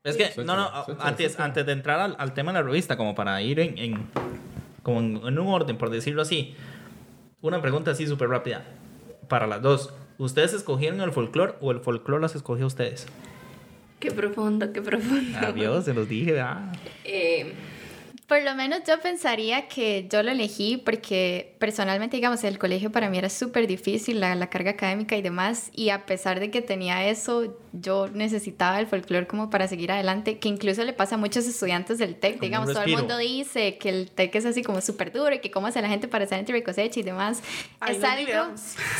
[0.02, 3.40] Es que, no, no, antes, de entrar al, al tema de la revista, como para
[3.42, 4.06] ir en, en-
[4.86, 6.54] como en, en un orden, por decirlo así,
[7.40, 8.64] una pregunta así súper rápida.
[9.26, 13.08] Para las dos, ¿ustedes escogieron el folclore o el folclore las escogió a ustedes?
[13.98, 15.38] Qué profundo, qué profundo.
[15.42, 16.70] Adiós, se los dije, ah.
[17.04, 17.52] Eh,
[18.26, 23.08] Por lo menos yo pensaría que yo lo elegí porque personalmente, digamos, el colegio para
[23.08, 26.60] mí era súper difícil, la, la, carga académica y demás, y a pesar de que
[26.60, 31.18] tenía eso, yo necesitaba el folclore como para seguir adelante, que incluso le pasa a
[31.18, 34.80] muchos estudiantes del TEC, digamos, todo el mundo dice que el TEC es así como
[34.80, 37.44] súper duro y que cómo hace la gente para estar entre cosecha y demás.
[37.86, 38.56] es algo,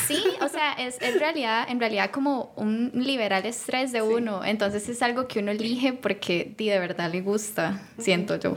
[0.07, 4.89] sí, o sea, es en realidad, en realidad como un liberal estrés de uno, entonces
[4.89, 8.57] es algo que uno elige porque de verdad le gusta, siento yo.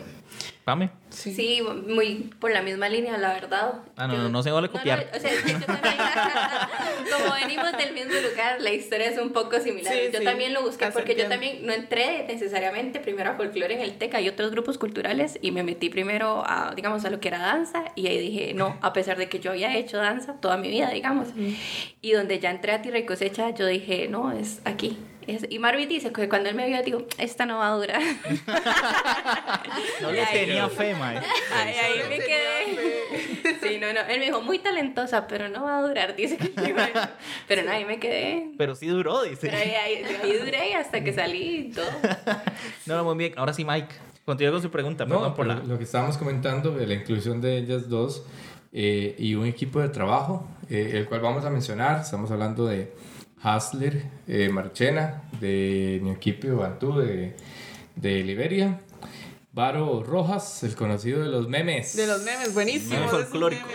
[0.69, 0.91] Pame.
[1.09, 1.63] Sí.
[1.87, 3.81] muy por la misma línea, la verdad.
[3.97, 5.09] Ah, no, no, no se vale copiar.
[5.15, 5.95] o sea, yo también,
[7.17, 9.91] como venimos del mismo lugar, la historia es un poco similar.
[10.13, 13.97] yo también lo busqué porque yo también no entré necesariamente primero a folclore en el
[13.97, 17.39] TEC, hay otros grupos culturales y me metí primero a, digamos, a lo que era
[17.39, 20.69] danza y ahí dije, no, a pesar de que yo había hecho danza toda mi
[20.69, 21.29] vida, digamos,
[21.99, 24.99] y donde ya entré a tierra y cosecha, yo dije, no, es aquí.
[25.27, 28.01] Y Marvin dice que cuando él me vio, digo, esta no va a durar.
[30.01, 31.17] no le tenía fe, Mae.
[31.17, 33.59] Ahí, ahí me quedé.
[33.61, 34.01] Sí, no, no.
[34.01, 36.37] Él me dijo, muy talentosa, pero no va a durar, dice.
[37.47, 38.51] Pero no, ahí me quedé.
[38.57, 39.49] Pero sí duró, dice.
[39.49, 41.85] Pero ahí, ahí, duré hasta que salí y todo.
[42.85, 43.33] No, no, muy bien.
[43.37, 43.93] Ahora sí, Mike.
[44.25, 45.55] Continúa con su pregunta, no, por la...
[45.55, 48.25] Lo que estábamos comentando de la inclusión de ellas dos
[48.71, 52.01] eh, y un equipo de trabajo, eh, el cual vamos a mencionar.
[52.01, 52.93] Estamos hablando de
[53.41, 57.35] Hasler eh, Marchena de mi equipo Bantú de,
[57.95, 58.81] de Liberia.
[59.51, 61.95] Varo Rojas, el conocido de los memes.
[61.95, 62.95] De los memes, buenísimo.
[62.95, 63.71] Memes folclóricos.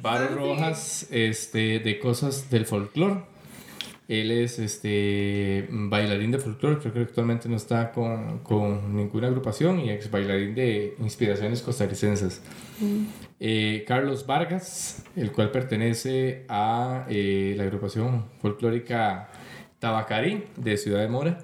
[0.00, 3.22] Varo Rojas, este, de cosas del folclore.
[4.08, 9.78] Él es este, bailarín de folclore, creo que actualmente no está con, con ninguna agrupación
[9.78, 12.40] y ex bailarín de inspiraciones costarricenses.
[12.80, 13.29] Mm.
[13.42, 19.30] Eh, Carlos Vargas, el cual pertenece a eh, la agrupación folclórica
[19.78, 21.38] Tabacarí de Ciudad de Mora.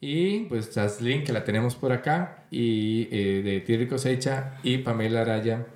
[0.00, 4.78] Y pues Jaslyn, que la tenemos por acá, y eh, de Tierra y Cosecha, y
[4.78, 5.66] Pamela Araya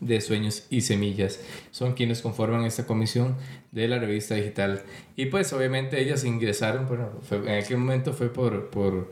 [0.00, 1.40] de Sueños y Semillas.
[1.70, 3.36] Son quienes conforman esta comisión
[3.72, 4.82] de la revista digital.
[5.16, 9.10] Y pues obviamente ellas ingresaron, bueno, en aquel momento fue por, por,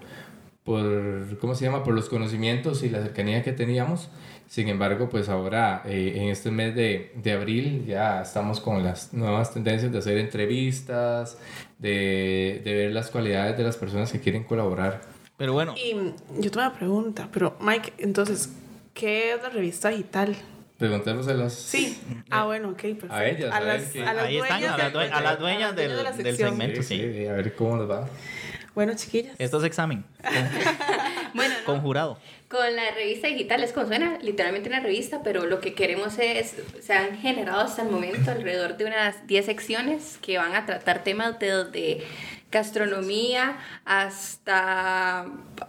[0.65, 1.83] por, ¿cómo se llama?
[1.83, 4.11] Por los conocimientos y la cercanía que teníamos.
[4.49, 9.13] Sin embargo, pues ahora eh, en este mes de, de, abril ya estamos con las
[9.13, 11.37] nuevas tendencias de hacer entrevistas,
[11.79, 15.03] de, de ver las cualidades de las personas que quieren colaborar.
[15.37, 15.75] Pero bueno.
[15.77, 15.93] Y
[16.41, 18.51] yo tengo una pregunta, pero Mike, entonces,
[18.95, 20.35] ¿qué es la revista digital?
[20.79, 21.53] Preguntémoslas a las...
[21.53, 22.01] Sí.
[22.31, 23.13] Ah, bueno, ok, perfecto.
[23.13, 24.03] A ellas, a, las, que...
[24.03, 24.75] a las Ahí están, a,
[25.17, 27.27] a las dueñas del, de del segmento, sí, sí.
[27.27, 28.09] A ver cómo nos va.
[28.75, 29.35] Bueno, chiquillas.
[29.39, 30.05] Esto es examen.
[31.39, 31.65] bueno, no.
[31.65, 32.19] Conjurado.
[32.49, 36.55] Con la revista digital es como suena, literalmente una revista, pero lo que queremos es,
[36.81, 41.05] se han generado hasta el momento alrededor de unas 10 secciones que van a tratar
[41.05, 42.07] temas de
[42.51, 45.27] gastronomía hasta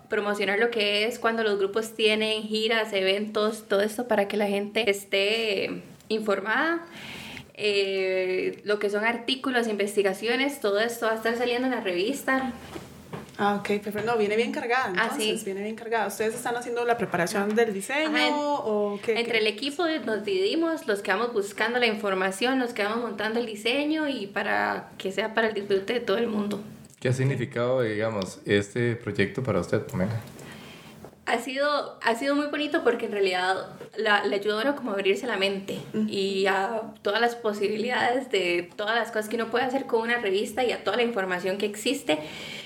[0.10, 4.48] promocionar lo que es cuando los grupos tienen giras, eventos, todo esto para que la
[4.48, 6.86] gente esté informada.
[7.56, 12.54] Eh, lo que son artículos, investigaciones, todo esto va a estar saliendo en la revista.
[13.42, 14.04] Ah, ok, perfecto.
[14.04, 14.94] No, viene bien cargada.
[14.98, 15.42] ah, sí.
[15.46, 16.08] Viene bien cargada.
[16.08, 19.18] ¿Ustedes están haciendo la preparación del diseño o qué?
[19.18, 23.40] Entre el equipo nos dividimos, los que vamos buscando la información, los que vamos montando
[23.40, 26.62] el diseño y para que sea para el disfrute de todo el mundo.
[27.00, 30.20] ¿Qué ha significado, digamos, este proyecto para usted, Pamela?
[31.26, 35.28] Ha sido, ha sido muy bonito porque en realidad la, le ayudó a como abrirse
[35.28, 39.86] la mente y a todas las posibilidades de todas las cosas que uno puede hacer
[39.86, 42.18] con una revista y a toda la información que existe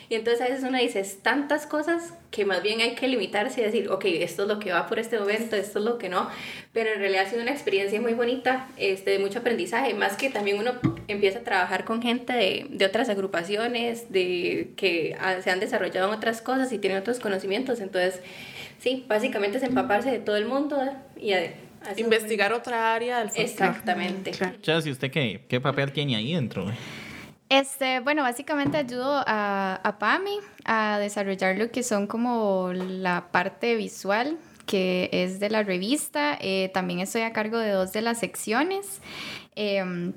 [0.09, 3.63] y entonces a veces uno dice tantas cosas que más bien hay que limitarse y
[3.63, 6.29] decir, ok, esto es lo que va por este momento, esto es lo que no.
[6.71, 10.29] Pero en realidad ha sido una experiencia muy bonita, este, de mucho aprendizaje, más que
[10.29, 10.73] también uno
[11.07, 16.15] empieza a trabajar con gente de, de otras agrupaciones, de que se han desarrollado en
[16.15, 17.79] otras cosas y tienen otros conocimientos.
[17.79, 18.21] Entonces,
[18.79, 20.77] sí, básicamente es empaparse de todo el mundo
[21.19, 21.53] y a,
[21.97, 23.51] investigar otra área del folclore.
[23.51, 24.31] Exactamente.
[24.31, 24.55] Claro.
[24.85, 26.65] ¿y usted qué, qué papel tiene ahí dentro?
[27.53, 34.39] Este, bueno, básicamente ayudo a, PAMI a desarrollar lo que son como la parte visual
[34.65, 36.35] que es de la revista.
[36.41, 39.01] Eh, también estoy a cargo de dos de las secciones.
[39.53, 40.13] Em,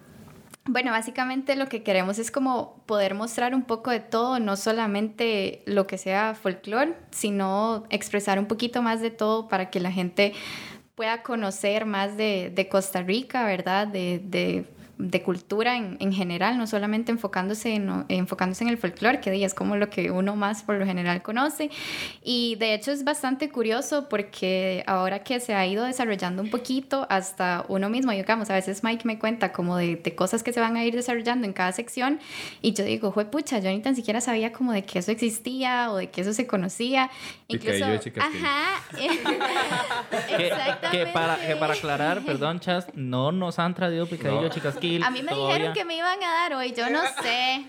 [0.64, 5.62] bueno, básicamente lo que queremos es como poder mostrar un poco de todo, no solamente
[5.66, 10.32] lo que sea folclore, sino expresar un poquito más de todo para que la gente
[10.94, 13.88] pueda conocer más de, Costa Rica, ¿verdad?
[14.98, 19.54] De cultura en, en, general, no solamente enfocándose en, enfocándose en el folclore, que es
[19.54, 21.70] como lo que uno más por lo general conoce.
[22.22, 27.06] Y de hecho es bastante curioso porque ahora que se ha ido desarrollando un poquito
[27.10, 30.60] hasta uno mismo, digamos, a veces Mike me cuenta como de, de cosas que se
[30.60, 32.18] van a ir desarrollando en cada sección
[32.62, 35.90] y yo digo, fue pucha, yo ni tan siquiera sabía como de que eso existía
[35.90, 37.10] o de que eso se conocía.
[37.48, 38.82] Incluso, ajá,
[40.26, 40.90] Que, Exactamente.
[40.90, 44.50] que para, que para aclarar, perdón, Chas, no nos han traído picadillo No.
[45.02, 45.54] A mí me todavía.
[45.54, 47.66] dijeron que me iban a dar hoy, yo no sé.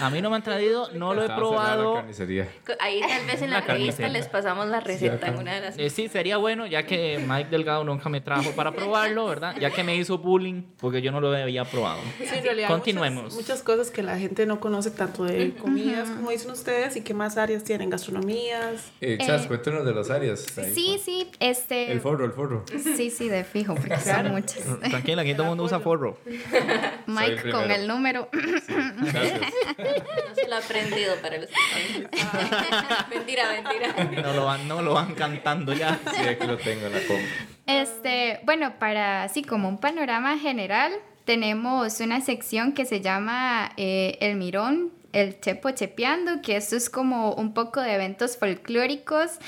[0.00, 2.76] A mí no me han traído, no lo he Estaba cerrada la probado.
[2.80, 5.78] Ahí tal vez en la La revista les pasamos la receta en una de las...
[5.78, 9.56] Eh, sí, sería bueno, ya que Mike Delgado nunca me trajo para probarlo, ¿verdad?
[9.60, 12.00] Ya que me hizo bullying porque yo no lo había probado.
[12.18, 13.24] Sí, en realidad Continuemos.
[13.34, 17.00] Muchas, muchas cosas que la gente no conoce tanto de comidas, como dicen ustedes, y
[17.02, 18.90] qué más áreas tienen, gastronomías.
[19.00, 20.58] Eh, Chas, Eh, cuéntanos de las áreas.
[20.58, 20.74] ahí.
[20.74, 21.90] Sí, sí, este...
[21.92, 22.64] El forro, el forro.
[22.96, 24.62] Sí, sí, de fijo, porque son muchas.
[24.90, 26.18] Tranquila, aquí todo el mundo usa forro.
[27.06, 28.28] Mike el con el número.
[28.32, 29.40] Gracias.
[29.40, 31.48] No se lo ha aprendido para los
[33.10, 34.22] Mentira, mentira.
[34.22, 35.98] No lo van, no lo van cantando ya.
[36.14, 37.26] Sí, aquí lo tengo en la compra.
[37.66, 40.92] Este, bueno, para así como un panorama general,
[41.24, 46.90] tenemos una sección que se llama eh, El Mirón, el Chepo Chepeando, que esto es
[46.90, 49.38] como un poco de eventos folclóricos,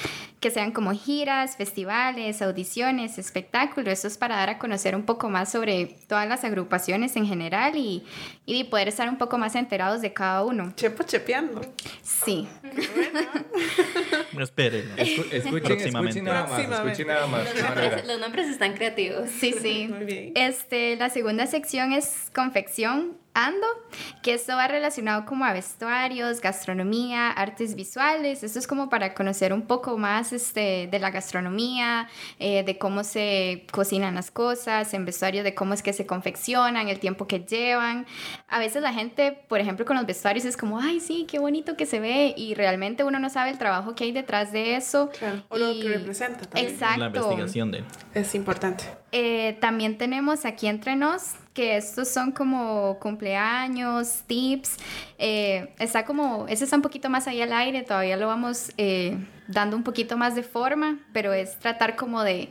[0.40, 3.92] que sean como giras, festivales, audiciones, espectáculos.
[3.92, 7.74] Esto es para dar a conocer un poco más sobre todas las agrupaciones en general
[7.77, 8.05] y,
[8.46, 10.72] y poder estar un poco más enterados de cada uno.
[10.77, 11.61] Chepo chepeando.
[12.03, 12.46] Sí.
[14.33, 14.88] No esperen.
[14.96, 16.18] Escu- escuchen, Próximamente.
[16.20, 16.51] escuchen nada más.
[16.53, 16.92] Próximamente.
[16.92, 17.44] Escuchen nada más.
[17.55, 19.29] Los nombres, los nombres están creativos.
[19.31, 19.88] Sí, sí.
[19.92, 20.33] Muy bien.
[20.35, 23.66] Este, la segunda sección es confección ando,
[24.22, 28.42] que esto va relacionado como a vestuarios, gastronomía, artes visuales.
[28.42, 33.04] Esto es como para conocer un poco más este, de la gastronomía, eh, de cómo
[33.04, 37.40] se cocinan las cosas, en vestuarios de cómo es que se confeccionan, el tiempo que
[37.40, 38.06] llevan.
[38.48, 41.76] A veces la gente, por ejemplo, con los vestuarios es como, ay, sí, qué bonito
[41.76, 45.10] que se ve, y realmente uno no sabe el trabajo que hay detrás de eso.
[45.18, 46.72] Claro, o lo Y- que representa también.
[46.72, 47.00] Exacto.
[47.00, 47.84] La investigación de.
[48.14, 48.84] Es importante.
[49.12, 54.77] Eh, también tenemos aquí entre nos que estos son como cumpleaños, tips.
[55.18, 59.16] eh, está como, ese está un poquito más ahí al aire, todavía lo vamos eh,
[59.49, 62.51] dando un poquito más de forma, pero es tratar como de,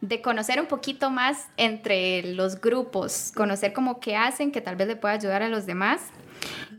[0.00, 4.86] de conocer un poquito más entre los grupos, conocer como qué hacen, que tal vez
[4.86, 6.02] le pueda ayudar a los demás.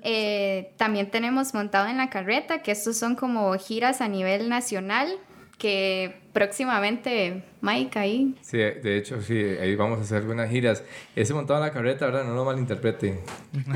[0.03, 5.09] Eh, también tenemos montado en la carreta, que estos son como giras a nivel nacional,
[5.57, 8.35] que próximamente, Mike, ahí.
[8.41, 10.83] Sí, de hecho, sí, ahí vamos a hacer algunas giras.
[11.15, 12.25] Ese montado en la carreta, ¿verdad?
[12.25, 13.19] No lo malinterpreten.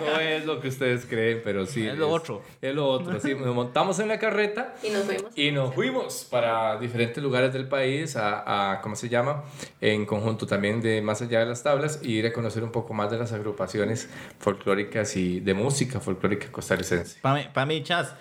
[0.00, 1.86] No es lo que ustedes creen, pero sí.
[1.86, 2.42] Es lo otro.
[2.62, 3.34] Es lo otro, sí.
[3.34, 5.38] Nos montamos en la carreta Y nos fuimos.
[5.38, 9.44] y nos fuimos para diferentes lugares del país a, a, ¿cómo se llama?
[9.80, 12.94] En conjunto también de más allá de las tablas y ir a conocer un poco
[12.94, 17.18] más de las agrupaciones folclóricas y de música folclórica costarricense.
[17.20, 18.14] Pame, Pame Chas,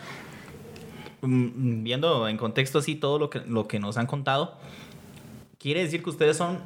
[1.21, 4.58] viendo en contexto así todo lo que, lo que nos han contado,
[5.60, 6.60] quiere decir que ustedes son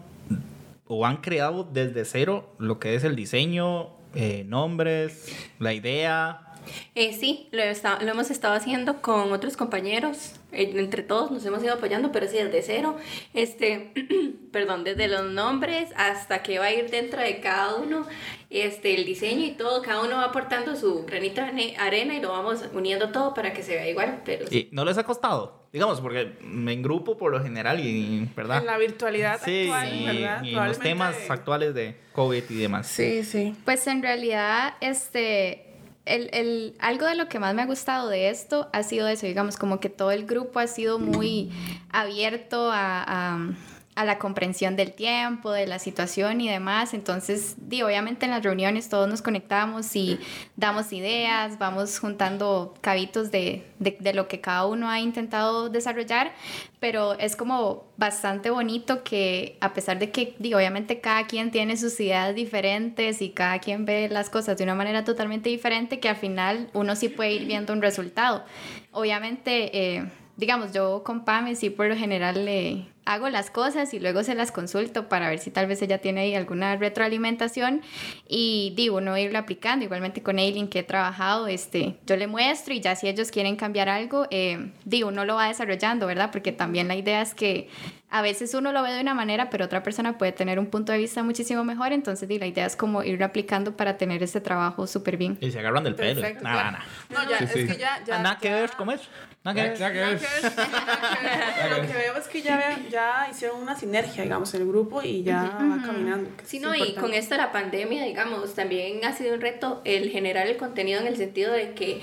[0.88, 6.51] o han creado desde cero lo que es el diseño, eh, nombres, la idea.
[6.96, 10.34] Eh, sí, lo, está- lo hemos estado haciendo con otros compañeros.
[10.54, 12.98] eh, entre todos nos hemos ido apoyando, pero sí desde cero.
[13.34, 13.94] Este,
[14.52, 18.06] perdón, desde los nombres hasta que va a ir dentro de cada uno,
[18.50, 19.82] este, el diseño y todo.
[19.82, 23.64] Cada uno va aportando su granito de arena y lo vamos uniendo todo para que
[23.64, 24.22] se vea igual.
[24.26, 24.68] Pero sí.
[24.72, 28.58] Y no les ha costado, digamos, porque en grupo por lo general, y, ¿verdad?
[28.60, 30.44] En la virtualidad Sí, actual, y, ¿verdad?
[30.44, 32.88] y en los temas actuales de COVID y demás.
[32.88, 33.56] Sí, sí.
[33.64, 35.71] Pues en realidad, este,
[36.06, 39.26] el, el- algo de lo que más me ha gustado de esto ha sido eso,
[39.28, 41.52] digamos, como que todo el grupo ha sido muy
[41.92, 43.04] abierto a,
[43.36, 43.50] a-
[43.96, 46.94] a la comprensión del tiempo, de la situación y demás.
[46.94, 50.20] Entonces, di, obviamente en las reuniones todos nos conectamos y
[50.56, 56.32] damos ideas, vamos juntando cabitos de, de, lo que cada uno ha intentado desarrollar,
[56.80, 61.76] pero es como bastante bonito que a pesar de que, digo, obviamente cada quien tiene
[61.76, 66.10] sus ideas diferentes y cada quien ve las cosas de una manera totalmente diferente, que
[66.10, 68.46] al final uno sí puede ir viendo un resultado.
[68.92, 70.06] Obviamente, eh,
[70.38, 74.36] digamos, yo con Pame sí por lo general le hago las cosas y luego se
[74.36, 77.82] las consulto para ver si tal vez ella tiene ahí alguna retroalimentación
[78.28, 79.86] y digo, no irlo aplicando.
[79.86, 83.56] Igualmente con Aileen que he trabajado, este, yo le muestro y ya si ellos quieren
[83.56, 86.30] cambiar algo, eh, digo, uno lo va desarrollando, ¿verdad?
[86.32, 87.70] Porque también la idea es que
[88.14, 90.92] a veces uno lo ve de una manera, pero otra persona puede tener un punto
[90.92, 94.42] de vista muchísimo mejor, entonces di, la idea es como irlo aplicando para tener este
[94.42, 95.38] trabajo súper bien.
[95.40, 96.20] Y se agarran del pelo.
[96.20, 96.44] Perfecto.
[96.44, 96.78] Nada, claro.
[97.10, 97.24] nada.
[97.26, 97.68] No, ya, Sí, es sí.
[97.68, 98.04] que ya.
[98.06, 99.02] ya Nada que ya- ver, ¿cómo es?
[99.46, 99.80] Nada que ver.
[99.80, 101.70] Nada que.
[101.70, 105.24] Lo que veo es que ya, ve- ya hicieron una sinergia, digamos, el grupo y
[105.24, 106.30] ya va caminando.
[106.44, 110.10] Sí, no, y con esto de la pandemia, digamos, también ha sido un reto el
[110.10, 112.02] generar el contenido en el sentido de que,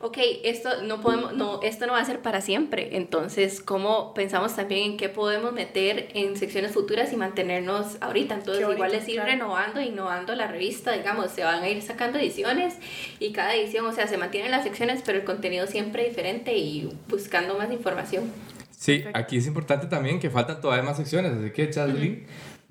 [0.00, 2.96] ok, esto no podemos, no, esto no va a ser para siempre.
[2.96, 8.34] Entonces, ¿cómo pensamos también en qué podemos meter en secciones futuras y mantenernos ahorita?
[8.34, 9.30] Entonces, bonito, igual es ir claro.
[9.30, 12.76] renovando, innovando la revista, digamos, se van a ir sacando ediciones
[13.18, 16.90] y cada edición, o sea, se mantienen las secciones, pero el contenido siempre diferente y
[17.08, 18.32] buscando más información.
[18.80, 19.18] Sí, Perfecto.
[19.18, 22.24] aquí es importante también que faltan todavía más secciones, así que Chasley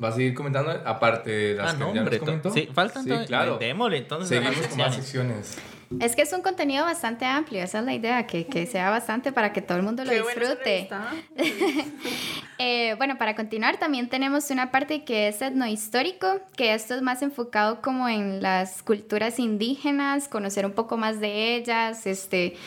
[0.04, 2.19] va a seguir comentando, aparte de las Ah, que no, ya nos hombre.
[2.19, 2.50] comentó.
[2.52, 3.58] Sí, faltan Sí, todavía- claro.
[3.60, 4.36] Démosle entonces.
[4.38, 5.58] a las Seguimos con más secciones.
[6.00, 9.32] Es que es un contenido bastante amplio, esa es la idea, que, que sea bastante
[9.32, 10.89] para que todo el mundo lo Qué disfrute.
[12.62, 17.22] Eh, bueno, para continuar, también tenemos una parte que es etnohistórico, que esto es más
[17.22, 22.58] enfocado como en las culturas indígenas, conocer un poco más de ellas, este,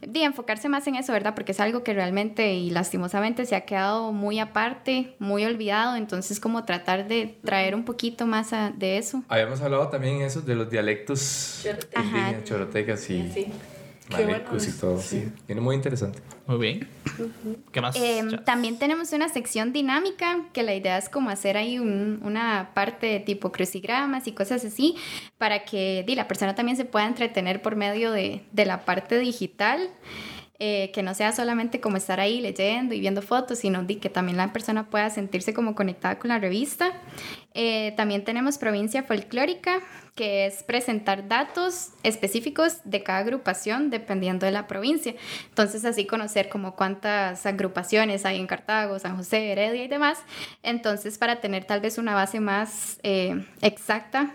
[0.00, 1.34] de enfocarse más en eso, ¿verdad?
[1.34, 6.40] Porque es algo que realmente y lastimosamente se ha quedado muy aparte, muy olvidado, entonces
[6.40, 9.22] como tratar de traer un poquito más a- de eso.
[9.28, 12.04] Habíamos hablado también eso de los dialectos Chorotecas.
[12.04, 12.44] indígenas, Ajá.
[12.44, 13.46] chorotecas y Sí.
[14.10, 14.98] Malecos y todo.
[15.00, 15.28] Sí.
[15.46, 16.20] Viene muy interesante.
[16.46, 16.88] Muy bien.
[17.72, 17.96] ¿Qué más?
[17.96, 22.70] Eh, también tenemos una sección dinámica, que la idea es como hacer ahí un- una
[22.74, 24.96] parte de tipo crucigramas y cosas así,
[25.38, 29.18] para que di, la persona también se pueda entretener por medio de, de la parte
[29.18, 29.88] digital.
[30.62, 34.36] Eh, que no sea solamente como estar ahí leyendo y viendo fotos, sino que también
[34.36, 36.92] la persona pueda sentirse como conectada con la revista.
[37.54, 39.80] Eh, también tenemos provincia folclórica,
[40.14, 45.14] que es presentar datos específicos de cada agrupación dependiendo de la provincia.
[45.48, 50.18] Entonces así conocer como cuántas agrupaciones hay en Cartago, San José, Heredia y demás.
[50.62, 54.34] Entonces para tener tal vez una base más eh, exacta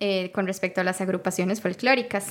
[0.00, 2.26] eh, con respecto a las agrupaciones folclóricas.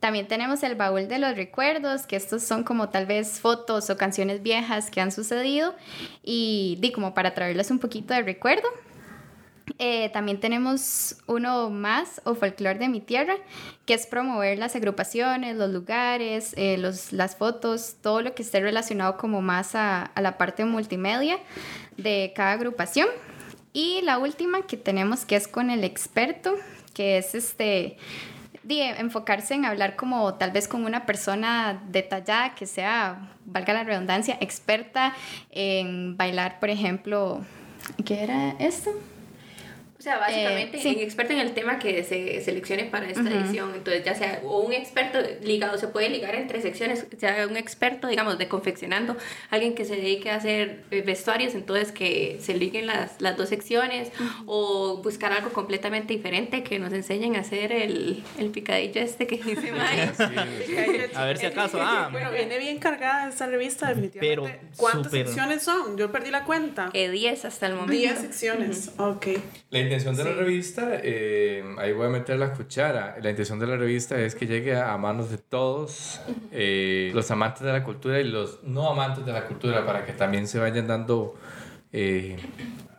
[0.00, 3.96] También tenemos el baúl de los recuerdos, que estos son como tal vez fotos o
[3.96, 5.74] canciones viejas que han sucedido
[6.22, 8.68] y di como para traerles un poquito de recuerdo.
[9.78, 13.34] Eh, también tenemos uno más, o folclore de mi tierra,
[13.86, 18.60] que es promover las agrupaciones, los lugares, eh, los, las fotos, todo lo que esté
[18.60, 21.38] relacionado como más a, a la parte multimedia
[21.96, 23.08] de cada agrupación.
[23.72, 26.54] Y la última que tenemos que es con el experto,
[26.94, 27.98] que es este
[28.68, 33.82] di, enfocarse en hablar como tal vez con una persona detallada que sea, valga la
[33.82, 35.14] redundancia, experta
[35.50, 37.40] en bailar, por ejemplo,
[38.04, 38.90] ¿qué era esto?
[39.98, 40.94] O sea, básicamente, Eh, sí.
[40.96, 43.72] un experto en el tema que se seleccione para esta edición.
[43.74, 48.06] Entonces, ya sea o un experto ligado, se puede ligar entre secciones, sea un experto,
[48.06, 49.16] digamos, de confeccionando,
[49.50, 53.48] alguien que se dedique a hacer eh, vestuarios, entonces que se liguen las, las dos
[53.48, 54.12] secciones,
[54.46, 59.36] o buscar algo completamente diferente, que nos enseñen a hacer el, el picadillo este que
[59.38, 61.10] dice Mike.
[61.16, 62.08] A ver si acaso, ah.
[62.12, 64.28] Bueno, viene bien cargada esta revista, definitivamente.
[64.60, 65.96] Pero ¿Cuántas súper- secciones son?
[65.98, 66.90] Yo perdí la cuenta.
[66.92, 67.92] Eh, 10 hasta el momento.
[67.94, 68.90] 10 secciones.
[68.98, 69.26] Ok.
[69.70, 73.66] La intención de la revista, eh, ahí voy a meter la cuchara, la intención de
[73.66, 76.20] la revista es que llegue a manos de todos
[76.52, 80.12] eh, los amantes de la cultura y los no amantes de la cultura para que
[80.12, 81.34] también se vayan dando
[81.92, 82.36] eh,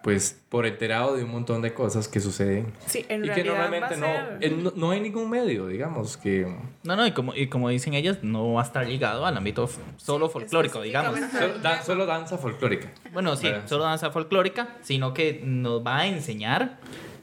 [0.01, 3.53] pues por enterado de un montón de cosas que suceden Sí, en y que realidad
[3.69, 6.47] normalmente va a no, ser- no, no hay ningún medio, digamos, que
[6.83, 9.69] No, no, y como, y como dicen ellas, no va a estar ligado al ámbito
[9.97, 11.19] solo folclórico, digamos.
[11.19, 12.89] solo, dan- solo danza folclórica.
[13.11, 13.67] Bueno, sí, ¿Verdad?
[13.67, 16.77] solo danza folclórica, sino que nos va a enseñar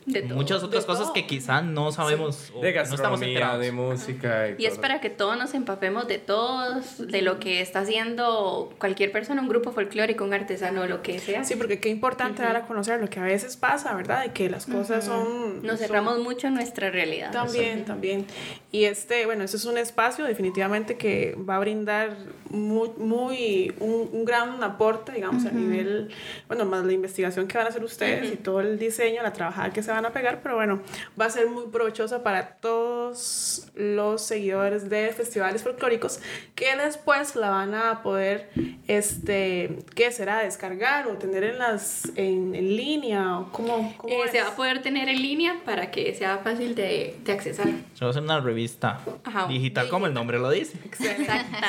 [0.07, 0.37] De todo.
[0.37, 1.13] muchas otras De cosas todo.
[1.15, 4.49] que quizás no sabemos o De no estamos de música.
[4.57, 4.83] Y es todo.
[4.83, 9.49] para que todos nos empapemos de todos, de lo que está haciendo cualquier persona, un
[9.49, 11.45] grupo folclórico, un artesano, lo que sea.
[11.45, 14.23] Sí, porque qué importante dar a conocer lo que a veces pasa, ¿verdad?
[14.23, 15.63] De que las cosas son...
[15.63, 17.33] Nos son- cerramos mucho en nuestra realidad.
[17.33, 18.27] También, también.
[18.71, 22.17] Y este, bueno, este es un espacio definitivamente que va a brindar
[22.51, 26.11] muy, muy un, un gran aporte, digamos, a nivel,
[26.47, 29.71] bueno, más la investigación que van a hacer ustedes y todo el diseño, la trabajada
[29.73, 30.81] que se van a pegar, pero bueno,
[31.21, 36.21] va a ser muy provechosa para todos los seguidores de festivales folclóricos
[36.55, 38.51] que después la van a poder,
[38.87, 40.41] este, ¿qué será?
[40.41, 44.57] Descargar o tener en las, en, en línea o cómo, cómo Eh, se va a
[44.57, 47.67] poder tener en línea para que sea fácil de, de accesar.
[47.95, 50.79] Se va a hacer una revista Ajá, digital, como el nombre lo dice.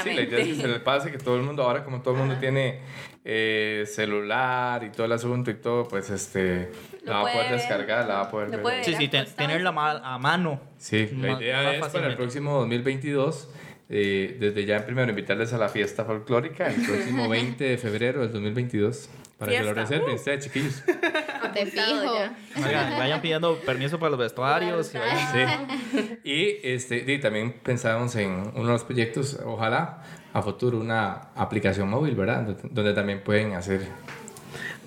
[0.04, 2.13] Sí, la idea es que se les pase que todo el mundo, ahora como todo
[2.13, 2.80] el mundo tiene
[3.26, 6.70] eh, celular y todo el asunto y todo, pues este,
[7.08, 8.84] la va a poder descargar, la va a poder ver.
[8.86, 9.48] Sí, sí, te- acostado.
[9.48, 9.70] tenerla
[10.04, 10.60] a mano.
[10.78, 12.15] Sí, la Más- idea más es para el fácilmente.
[12.17, 13.50] próximo 2022,
[13.89, 18.22] eh, desde ya en primero invitarles a la fiesta folclórica el próximo 20 de febrero
[18.22, 19.82] del 2022, para que lo Fiesta.
[19.82, 20.84] reserven ustedes, chiquillos.
[21.43, 22.15] Apuntado fijo.
[22.15, 22.36] ya.
[22.65, 24.93] Oigan, vayan pidiendo permiso para los vestuarios.
[24.93, 26.20] y vayan- Sí.
[26.24, 30.02] Y, este, y también pensábamos en uno de los proyectos, ojalá
[30.34, 32.43] a futuro, una aplicación móvil, ¿verdad?
[32.43, 33.88] Donde, donde también pueden hacer...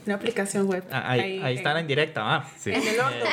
[0.07, 0.83] Una aplicación web.
[0.91, 2.49] Ah, Ahí, ahí está en directa, va.
[2.59, 2.71] Sí.
[2.73, 3.25] En el horno.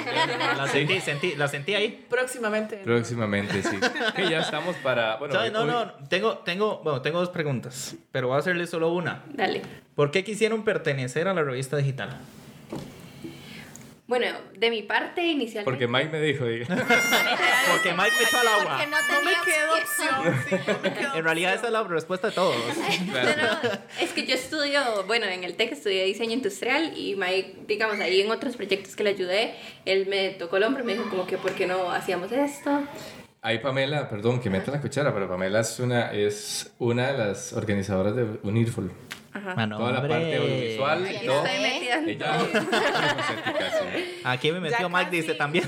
[0.57, 2.05] La sentí, sentí, la sentí ahí.
[2.09, 2.77] Próximamente.
[2.83, 3.77] Próximamente, sí.
[4.15, 5.15] Que ya estamos para...
[5.17, 5.51] Bueno, ¿Sabes?
[5.53, 9.23] No, hoy- no, tengo, tengo, bueno, tengo dos preguntas, pero voy a hacerle solo una.
[9.33, 9.61] Dale.
[9.95, 12.09] ¿Por qué quisieron pertenecer a la revista digital?
[14.07, 15.65] Bueno, de mi parte inicialmente.
[15.65, 16.45] Porque Mike me dijo.
[16.45, 16.65] diga.
[17.71, 18.77] Porque Mike me echó al agua.
[18.77, 20.45] Porque no No me quedó opción.
[20.49, 22.55] sí, no me quedó En realidad esa es la respuesta de todos.
[23.07, 23.69] No,
[24.01, 28.21] es que yo estudio, bueno, en el TEC estudié diseño industrial y Mike, digamos, ahí
[28.21, 29.55] en otros proyectos que le ayudé,
[29.85, 32.83] él me tocó el hombro y me dijo como que, ¿por qué no hacíamos esto?
[33.41, 37.53] Ahí Pamela, perdón que meta la cuchara, pero Pamela es una, es una de las
[37.53, 38.91] organizadoras de Unirful.
[39.37, 39.55] Ajá.
[39.55, 40.13] Mano, Toda la hombre.
[40.15, 41.45] parte audiovisual y todo.
[41.45, 42.17] Estoy metida sí.
[44.23, 45.15] Aquí me metió casi.
[45.15, 45.65] dice también.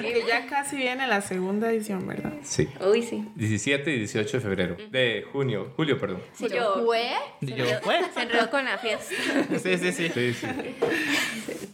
[0.00, 2.32] Que ya casi viene la segunda edición, ¿verdad?
[2.42, 2.68] Sí.
[2.80, 3.24] Uy, sí.
[3.36, 4.76] 17 y 18 de febrero.
[4.90, 6.22] De junio, julio, perdón.
[6.32, 7.08] Sí, yo, ¿Fue?
[7.40, 8.00] Y yo, ¿fue?
[8.14, 9.14] se enredó con la fiesta.
[9.62, 10.08] Sí, sí, sí.
[10.08, 10.46] Sí, sí.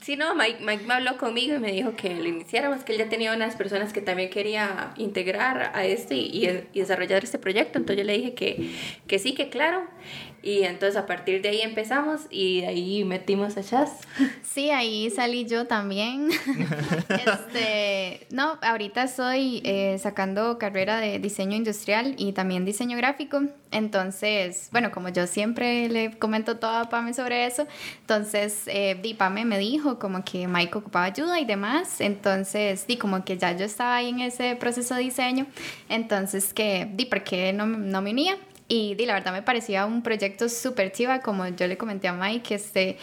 [0.03, 2.99] Sí, no, Mike, Mike me habló conmigo y me dijo que lo iniciáramos, que él
[2.99, 7.39] ya tenía unas personas que también quería integrar a este y, y- y desarrollar este
[7.39, 7.79] proyecto.
[7.79, 8.71] Entonces yo le dije que,
[9.07, 9.85] que sí, que claro.
[10.45, 13.91] Y entonces a partir de ahí empezamos y de ahí metimos a Chas.
[14.43, 16.29] Sí, ahí salí yo también.
[17.09, 23.43] este, no, ahorita estoy eh, sacando carrera de diseño industrial y también diseño gráfico.
[23.73, 27.67] Entonces, bueno, como yo siempre le comento todo a Pame sobre eso,
[28.03, 32.01] entonces eh, di, Pame me dijo como que Mike ocupaba ayuda y demás.
[32.01, 35.47] Entonces, di, como que ya yo estaba ahí en ese proceso de diseño.
[35.89, 38.37] Entonces, que di, ¿por qué no, no me unía?
[38.69, 42.13] Y di, la verdad me parecía un proyecto súper chiva, como yo le comenté a
[42.13, 42.99] Mike, este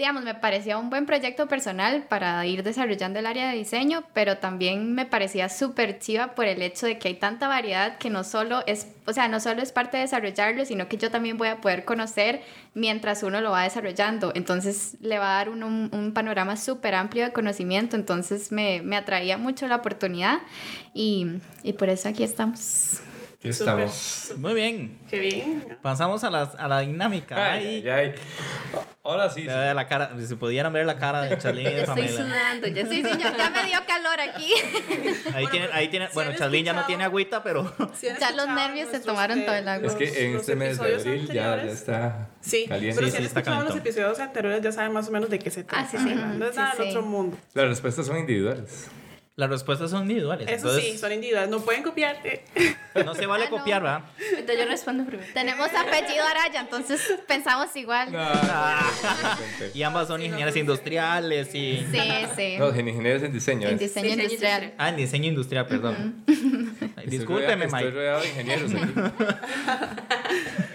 [0.00, 4.38] digamos, me parecía un buen proyecto personal para ir desarrollando el área de diseño, pero
[4.38, 8.24] también me parecía súper chiva por el hecho de que hay tanta variedad que no
[8.24, 11.48] solo es, o sea, no solo es parte de desarrollarlo, sino que yo también voy
[11.48, 12.40] a poder conocer
[12.72, 14.32] mientras uno lo va desarrollando.
[14.34, 18.80] Entonces le va a dar uno un, un panorama súper amplio de conocimiento, entonces me,
[18.80, 20.38] me atraía mucho la oportunidad
[20.94, 21.26] y,
[21.62, 23.02] y por eso aquí estamos.
[23.40, 24.34] Aquí estamos.
[24.36, 24.98] Muy bien.
[25.08, 25.78] Qué bien.
[25.80, 27.52] Pasamos a la, a la dinámica.
[27.54, 28.14] Ay, Ay, ay.
[29.02, 29.46] Ahora sí.
[29.46, 32.22] se ve la cara, si pudieran ver la cara de Charlene y de Estoy Pamela.
[32.22, 34.52] sudando, ya Sí, estoy sí, ya, ya me dio calor aquí.
[35.34, 38.46] Ahí tienen, ahí tienen, si bueno, Charlene ya no tiene agüita, pero Si Ya los
[38.46, 39.86] nervios se tomaron eh, todo el agua.
[39.86, 42.94] Es que en este mes de abril ya, ya está Sí, caliente.
[42.96, 45.30] pero Sí, si sí, han está escuchado los episodios anteriores ya saben más o menos
[45.30, 45.82] de qué se trata.
[45.82, 46.14] Ah, sí, sí.
[46.14, 46.78] No es Sí, nada sí.
[46.82, 47.38] del otro mundo.
[47.54, 48.88] Las respuestas son individuales.
[49.40, 50.46] Las respuestas son individuales.
[50.46, 51.50] Eso entonces, sí, son individuales.
[51.50, 52.44] No pueden copiarte.
[53.04, 53.56] no se vale Ah, no.
[53.58, 54.02] copiar, ¿verdad?
[54.36, 55.28] Entonces yo respondo primero.
[55.32, 58.08] Tenemos apellido Araya, entonces pensamos igual.
[59.74, 61.78] Y ambas son ingenieras industriales y...
[61.90, 62.00] Sí,
[62.36, 62.56] sí.
[62.58, 63.68] No, ingenieros en diseño.
[63.68, 64.62] en diseño Diseño industrial.
[64.62, 64.74] industrial.
[64.78, 66.24] Ah, en diseño industrial, perdón.
[67.06, 67.90] Discúlpeme, rodeado- Estoy Mike.
[67.90, 68.92] rodeado de ingenieros aquí.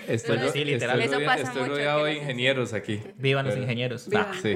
[0.07, 1.01] Estoy, Sí, literal.
[1.01, 3.01] estoy rodea- estoy rodeado de no ingenieros aquí.
[3.17, 4.07] Vivan los ingenieros.
[4.09, 4.27] Vivan.
[4.31, 4.35] Ah.
[4.41, 4.55] Sí.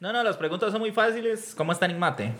[0.00, 1.54] No, no, las preguntas son muy fáciles.
[1.56, 2.32] ¿Cómo están en mate?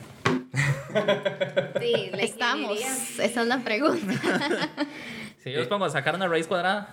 [1.80, 2.78] Sí, la Estamos.
[3.18, 4.14] Esa es la pregunta.
[5.42, 6.88] Si yo les pongo a sacar una raíz cuadrada,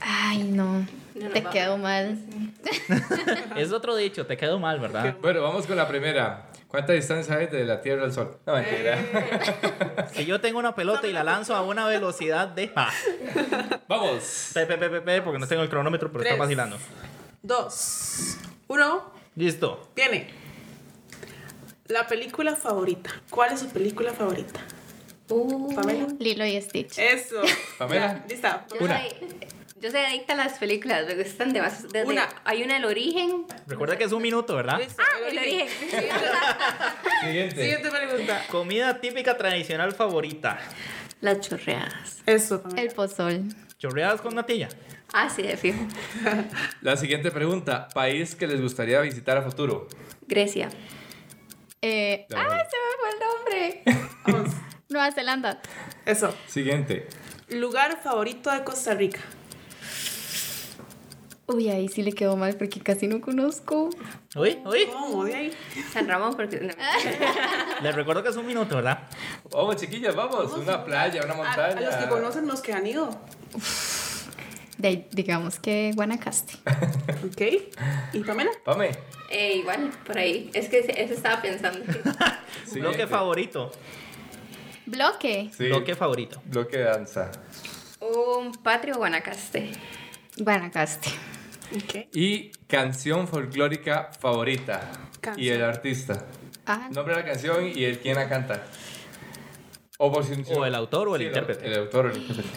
[0.00, 0.84] Ay, no.
[1.32, 1.50] Te va.
[1.50, 2.18] quedó mal.
[3.56, 5.14] es otro dicho, te quedó mal, ¿verdad?
[5.22, 6.46] Bueno, vamos con la primera.
[6.66, 8.36] ¿Cuánta distancia hay de la Tierra al Sol?
[8.46, 8.98] No, mentira.
[10.12, 12.72] Si yo tengo una pelota y la lanzo a una velocidad de...
[12.74, 12.90] Ah,
[13.86, 14.50] Vamos.
[14.54, 16.40] pe, pe, pe, pe, pe, porque no tengo el cronómetro, pero está Tres.
[16.40, 16.76] vacilando.
[17.42, 18.38] Dos.
[18.66, 19.12] Uno.
[19.36, 19.88] Listo.
[19.94, 20.30] Viene.
[21.88, 23.10] La película favorita.
[23.30, 24.60] ¿Cuál es su película favorita?
[25.28, 26.06] Uh, Pamela.
[26.18, 26.98] Lilo y Stitch.
[26.98, 27.42] Eso.
[27.78, 28.24] Pamela.
[28.28, 28.66] Lista.
[28.78, 29.00] yo Una.
[29.00, 29.10] soy,
[29.80, 31.88] yo soy adicta a las películas, me gustan demasiado.
[31.88, 32.28] Desde- Una.
[32.44, 33.44] Hay una El Origen.
[33.66, 34.78] Recuerda que es un minuto, ¿verdad?
[34.78, 35.68] Listo, Ah, el origen.
[37.22, 37.56] Siguiente.
[37.62, 38.42] Siguiente pregunta.
[38.50, 40.58] Comida típica tradicional favorita.
[41.20, 42.22] Las chorreadas.
[42.26, 42.82] Eso, Pamela.
[42.82, 43.42] El pozol.
[43.78, 44.68] Chorreadas con natilla.
[45.12, 45.78] Ah, sí, de fijo.
[46.80, 47.88] La siguiente pregunta.
[47.94, 49.88] ¿País que les gustaría visitar a futuro?
[50.26, 50.68] Grecia.
[51.86, 52.62] Eh, Ya, ¡Ay, bueno.
[52.70, 54.08] se me fue el nombre!
[54.26, 54.54] Vamos.
[54.88, 55.60] Nueva Zelanda.
[56.06, 56.34] Eso.
[56.46, 57.06] Siguiente.
[57.50, 59.20] Lugar favorito de Costa Rica.
[61.46, 63.90] Uy, ahí sí le quedó mal porque casi no conozco.
[64.34, 64.86] Uy, uy.
[64.90, 65.24] ¿Cómo?
[65.24, 65.52] De ahí.
[65.92, 66.58] San Ramón, porque.
[66.58, 66.72] no.
[67.82, 69.00] Les recuerdo que es un minuto, ¿verdad?
[69.50, 70.54] Vamos, chiquillas, vamos.
[70.54, 71.76] Una playa, una montaña.
[71.76, 73.10] a los que conocen los que han ido.
[74.78, 76.54] De digamos que Guanacaste.
[77.26, 77.42] ¿Ok?
[78.14, 78.50] ¿Y Pamela?
[78.64, 78.92] Pame.
[79.30, 80.50] Eh, igual, por ahí.
[80.54, 81.84] Es que ese- eso estaba pensando.
[82.74, 83.72] Bloque favorito.
[84.86, 85.50] Bloque.
[85.56, 85.66] Sí.
[85.66, 86.42] Bloque favorito.
[86.44, 87.30] Bloque de danza.
[88.00, 89.70] Un patrio Guanacaste.
[90.36, 91.08] Guanacaste.
[92.12, 94.90] Y canción folclórica favorita.
[95.20, 95.44] Canción.
[95.44, 96.26] Y el artista.
[96.66, 98.62] Ah, Nombre de la canción y el quién la canta.
[99.98, 101.66] O, por si- O el autor o el Sí, intérprete.
[101.66, 102.50] El autor o el intérprete.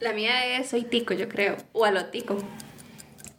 [0.00, 1.56] La mía es Soy Tico, yo creo.
[1.72, 2.36] O a lo Tico.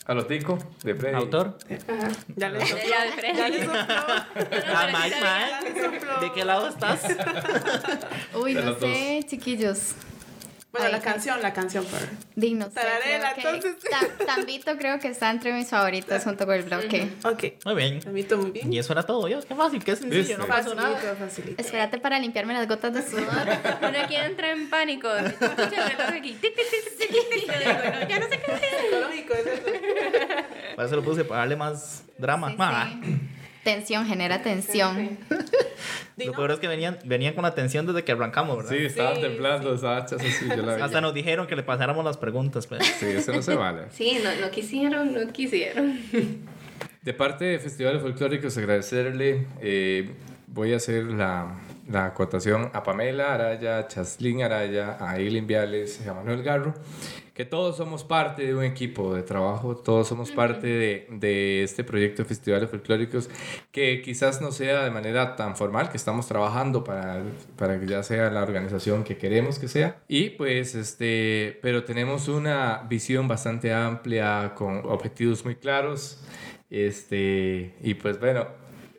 [0.07, 1.15] A lo tico, de Freddy.
[1.15, 1.57] Autor.
[1.69, 2.09] Ajá.
[2.37, 2.87] Ya le sopló.
[2.89, 3.37] Ya de frente.
[3.37, 3.77] Ya le sopló.
[4.73, 5.91] Ah, Mike, Mike.
[6.21, 7.01] ¿De qué lado estás?
[8.35, 8.89] uy, De no los dos.
[8.89, 9.95] sé, chiquillos.
[10.71, 11.03] Bueno, Ay, la sí.
[11.05, 12.05] canción, la canción, pero...
[12.35, 12.69] Digno.
[12.69, 13.75] Tararela, entonces.
[13.89, 17.09] Tam- Tambito creo que está entre mis favoritos junto con el bloque.
[17.23, 17.43] Ok.
[17.65, 17.99] Muy bien.
[18.05, 18.71] Invito muy bien.
[18.71, 19.45] Y eso era todo, Dios.
[19.45, 20.37] Qué fácil, qué sencillo, ¿Viste?
[20.37, 20.95] no pasó nada.
[20.97, 21.61] Facilito, facilito.
[21.61, 23.23] Espérate para limpiarme las gotas de sudor.
[23.81, 25.07] Uno aquí entra en pánico.
[25.17, 25.31] Yo digo,
[28.01, 28.69] no, ya no sé qué hacer.
[28.81, 29.65] Psicológico es eso.
[30.75, 32.49] Para eso lo puse, para darle más drama.
[32.49, 32.89] Sí, Ah.
[33.03, 33.19] sí.
[33.63, 35.17] Tensión genera tensión.
[36.17, 38.71] Lo peor es que venían, venían con la tensión desde que arrancamos, ¿verdad?
[38.71, 40.81] Sí, estaban Sí, temblando esas hachas así, yo la vi.
[40.81, 42.83] Hasta nos dijeron que le pasáramos las preguntas, pues.
[42.99, 43.83] Sí, eso no se vale.
[43.91, 45.99] Sí, no, no quisieron, no quisieron.
[47.03, 49.45] De parte de Festivales Folclóricos, agradecerle.
[49.61, 50.09] eh,
[50.47, 51.55] voy a hacer la,
[51.89, 56.73] la acotación a Pamela Araya, a Chaslin Araya, a Eileen Viales, a Manuel Garro,
[57.37, 61.83] que todos somos parte de un equipo de trabajo, todos somos parte de, de este
[61.83, 63.29] proyecto de Festivales Folclóricos,
[63.71, 67.21] que quizás no sea de manera tan formal, que estamos trabajando para,
[67.55, 70.01] para que ya sea la organización que queremos que sea.
[70.07, 76.19] Y pues, este, pero tenemos una visión bastante amplia, con objetivos muy claros.
[76.71, 78.47] Este, y pues bueno,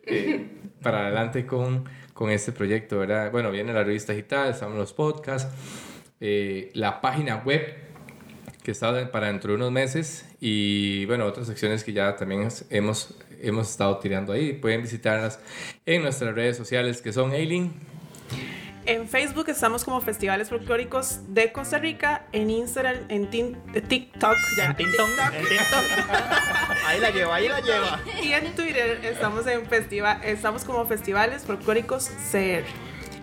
[0.05, 0.47] eh,
[0.81, 3.33] para adelante con, con este proyecto, ¿verdad?
[3.33, 5.53] Bueno, viene la revista digital, estamos los podcasts,
[6.21, 7.88] eh, la página web
[8.69, 13.15] que está para dentro de unos meses y bueno, otras secciones que ya también hemos,
[13.41, 14.53] hemos estado tirando ahí.
[14.53, 15.39] Pueden visitarlas
[15.87, 17.73] en nuestras redes sociales que son Aileen.
[18.85, 22.27] En Facebook estamos como Festivales Folclóricos de Costa Rica.
[22.31, 25.33] En Instagram, en tin- eh, TikTok, ya, En en.
[26.85, 27.99] Ahí la lleva, ahí la lleva.
[28.23, 32.63] Y en Twitter estamos en festival, estamos como Festivales Folclóricos CR.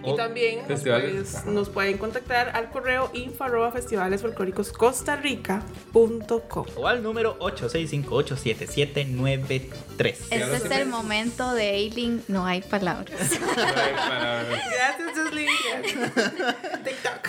[0.07, 6.67] Y Oh, también nos, puedes- pueden contactar al correo info arroba festivales folclóricos costarrica.com.
[6.77, 10.15] O al número 865-87793.
[10.31, 13.19] Este es el momento de Aileen, no hay palabras.
[13.57, 15.49] Gracias, Jocelyn.
[16.85, 17.29] TikTok.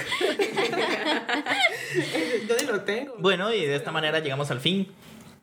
[2.48, 3.16] Yo ni lo tengo.
[3.20, 4.88] Bueno, y de esta manera llegamos al fin.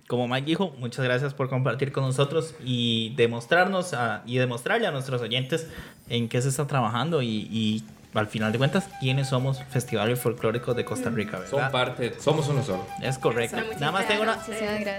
[0.07, 4.90] Como Mike dijo, muchas gracias por compartir con nosotros y demostrarnos a- y demostrarle a
[4.90, 5.66] nuestros oyentes
[6.11, 7.82] en qué se está trabajando y, y
[8.12, 11.72] al final de cuentas quiénes somos Festivales Folclóricos de Costa Rica, Son ¿verdad?
[11.72, 12.86] parte, somos uno solo.
[13.00, 13.57] Es correcto.
[13.80, 14.38] Nada más tengo una,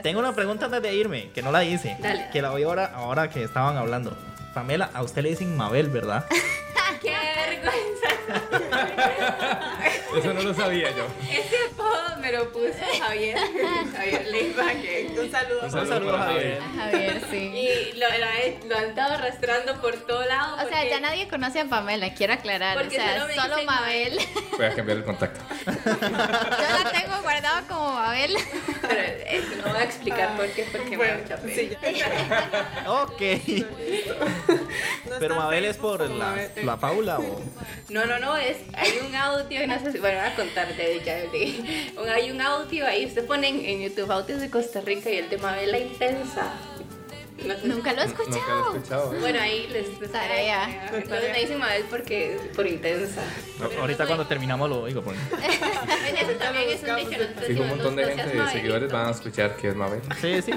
[0.02, 1.96] tengo una pregunta antes de irme, que no la hice.
[2.02, 2.28] Dale.
[2.34, 4.18] Que la voy ahora, ahora que estaban hablando.
[4.56, 6.26] Pamela, a usted le dicen Mabel, ¿verdad?
[7.02, 8.42] ¡Qué vergüenza!
[10.18, 11.06] Eso no lo sabía yo.
[11.30, 13.38] Ese apodo me lo puso Javier.
[13.96, 15.16] Javier Leiva, que...
[15.20, 15.60] Un saludo.
[15.60, 16.60] Un Un saludo saludo, para Javier.
[16.76, 17.38] Javier, sí.
[17.38, 20.66] Y lo, lo, lo han estado arrastrando por todo lado.
[20.66, 22.78] O sea, ya nadie conoce a Pamela, quiero aclarar.
[22.78, 24.20] O sea, solo Mabel.
[24.58, 25.40] Voy a cambiar el contacto.
[25.66, 28.36] Yo la tengo guardada como Mabel.
[28.82, 31.56] Pero no voy a explicar por qué, porque Bueno, me da mucha pena.
[31.56, 31.76] sí.
[32.88, 33.22] Ok.
[35.10, 37.42] No Pero Mabel es por la, la Paula o...
[37.90, 40.94] No, no, no, es, hay un audio, no sé si, bueno, voy a contar de
[40.98, 45.18] ella, de- hay un audio ahí, usted pone en, YouTube audios de Costa Rica y
[45.18, 46.54] el tema de la intensa.
[47.46, 48.76] No sé Nunca lo he Nunca lo he escuchado.
[48.76, 49.14] escuchado.
[49.14, 49.18] ¿eh?
[49.20, 50.90] Bueno, ahí les, Tarea.
[50.94, 53.22] Entonces me dicen Mabel porque por intensa.
[53.60, 55.02] Pero Ahorita no cuando soy- terminamos lo oigo.
[55.02, 55.14] Por...
[55.16, 57.22] Eso también es un dicho.
[57.46, 58.52] Fijo, un montón de "No gente de Mabelito".
[58.52, 60.02] seguidores van a escuchar que es Mabel.
[60.22, 60.52] Sí, sí.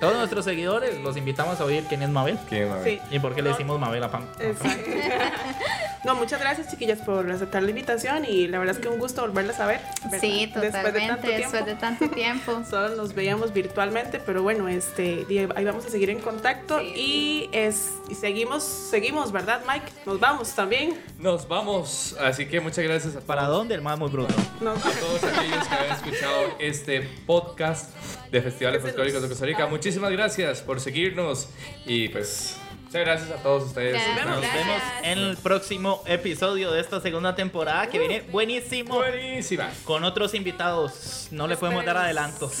[0.00, 2.36] Todos nuestros seguidores los invitamos a oír quién es Mabel.
[2.48, 2.84] ¿Quién es Mabel?
[3.08, 3.14] Sí.
[3.14, 4.26] ¿Y por qué le decimos Mabel a Pam?
[4.40, 4.90] Exacto.
[6.04, 9.22] No, muchas gracias chiquillas por aceptar la invitación y la verdad es que un gusto
[9.22, 9.80] volverlas a ver.
[10.04, 10.18] ¿verdad?
[10.20, 11.66] Sí, Después de tanto totalmente, después tiempo.
[11.66, 12.62] de tanto tiempo.
[12.70, 15.26] Solo nos veíamos virtualmente, pero bueno, este,
[15.56, 16.92] ahí vamos a seguir en contacto Sí.
[16.94, 19.86] y, es, y seguimos, seguimos, ¿verdad, Mike?
[20.04, 20.98] Nos vamos también.
[21.18, 22.16] Nos vamos.
[22.20, 24.34] Así que muchas gracias a ¿Para dónde el más muy bruto?
[24.60, 27.90] Nos- a todos aquellos que han escuchado este podcast
[28.30, 29.66] de Festivales Folclóricos de Costa Rica.
[29.66, 31.48] Muchísimas gracias por seguirnos
[31.86, 32.56] y pues
[32.94, 33.92] muchas gracias a todos ustedes.
[33.92, 34.26] Gracias.
[34.26, 34.54] Nos Gracias.
[34.54, 38.94] vemos en el próximo episodio de esta segunda temporada que viene buenísimo.
[38.94, 39.70] Buenísima.
[39.84, 41.28] Con otros invitados.
[41.30, 42.52] No le podemos dar adelantos.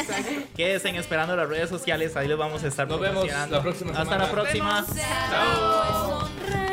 [0.56, 2.16] Quédense esperando las redes sociales.
[2.16, 3.56] Ahí les vamos a estar Nos vemos promocionando.
[3.56, 4.24] la próxima Hasta semana.
[4.24, 4.86] la próxima.
[5.30, 6.67] Chao.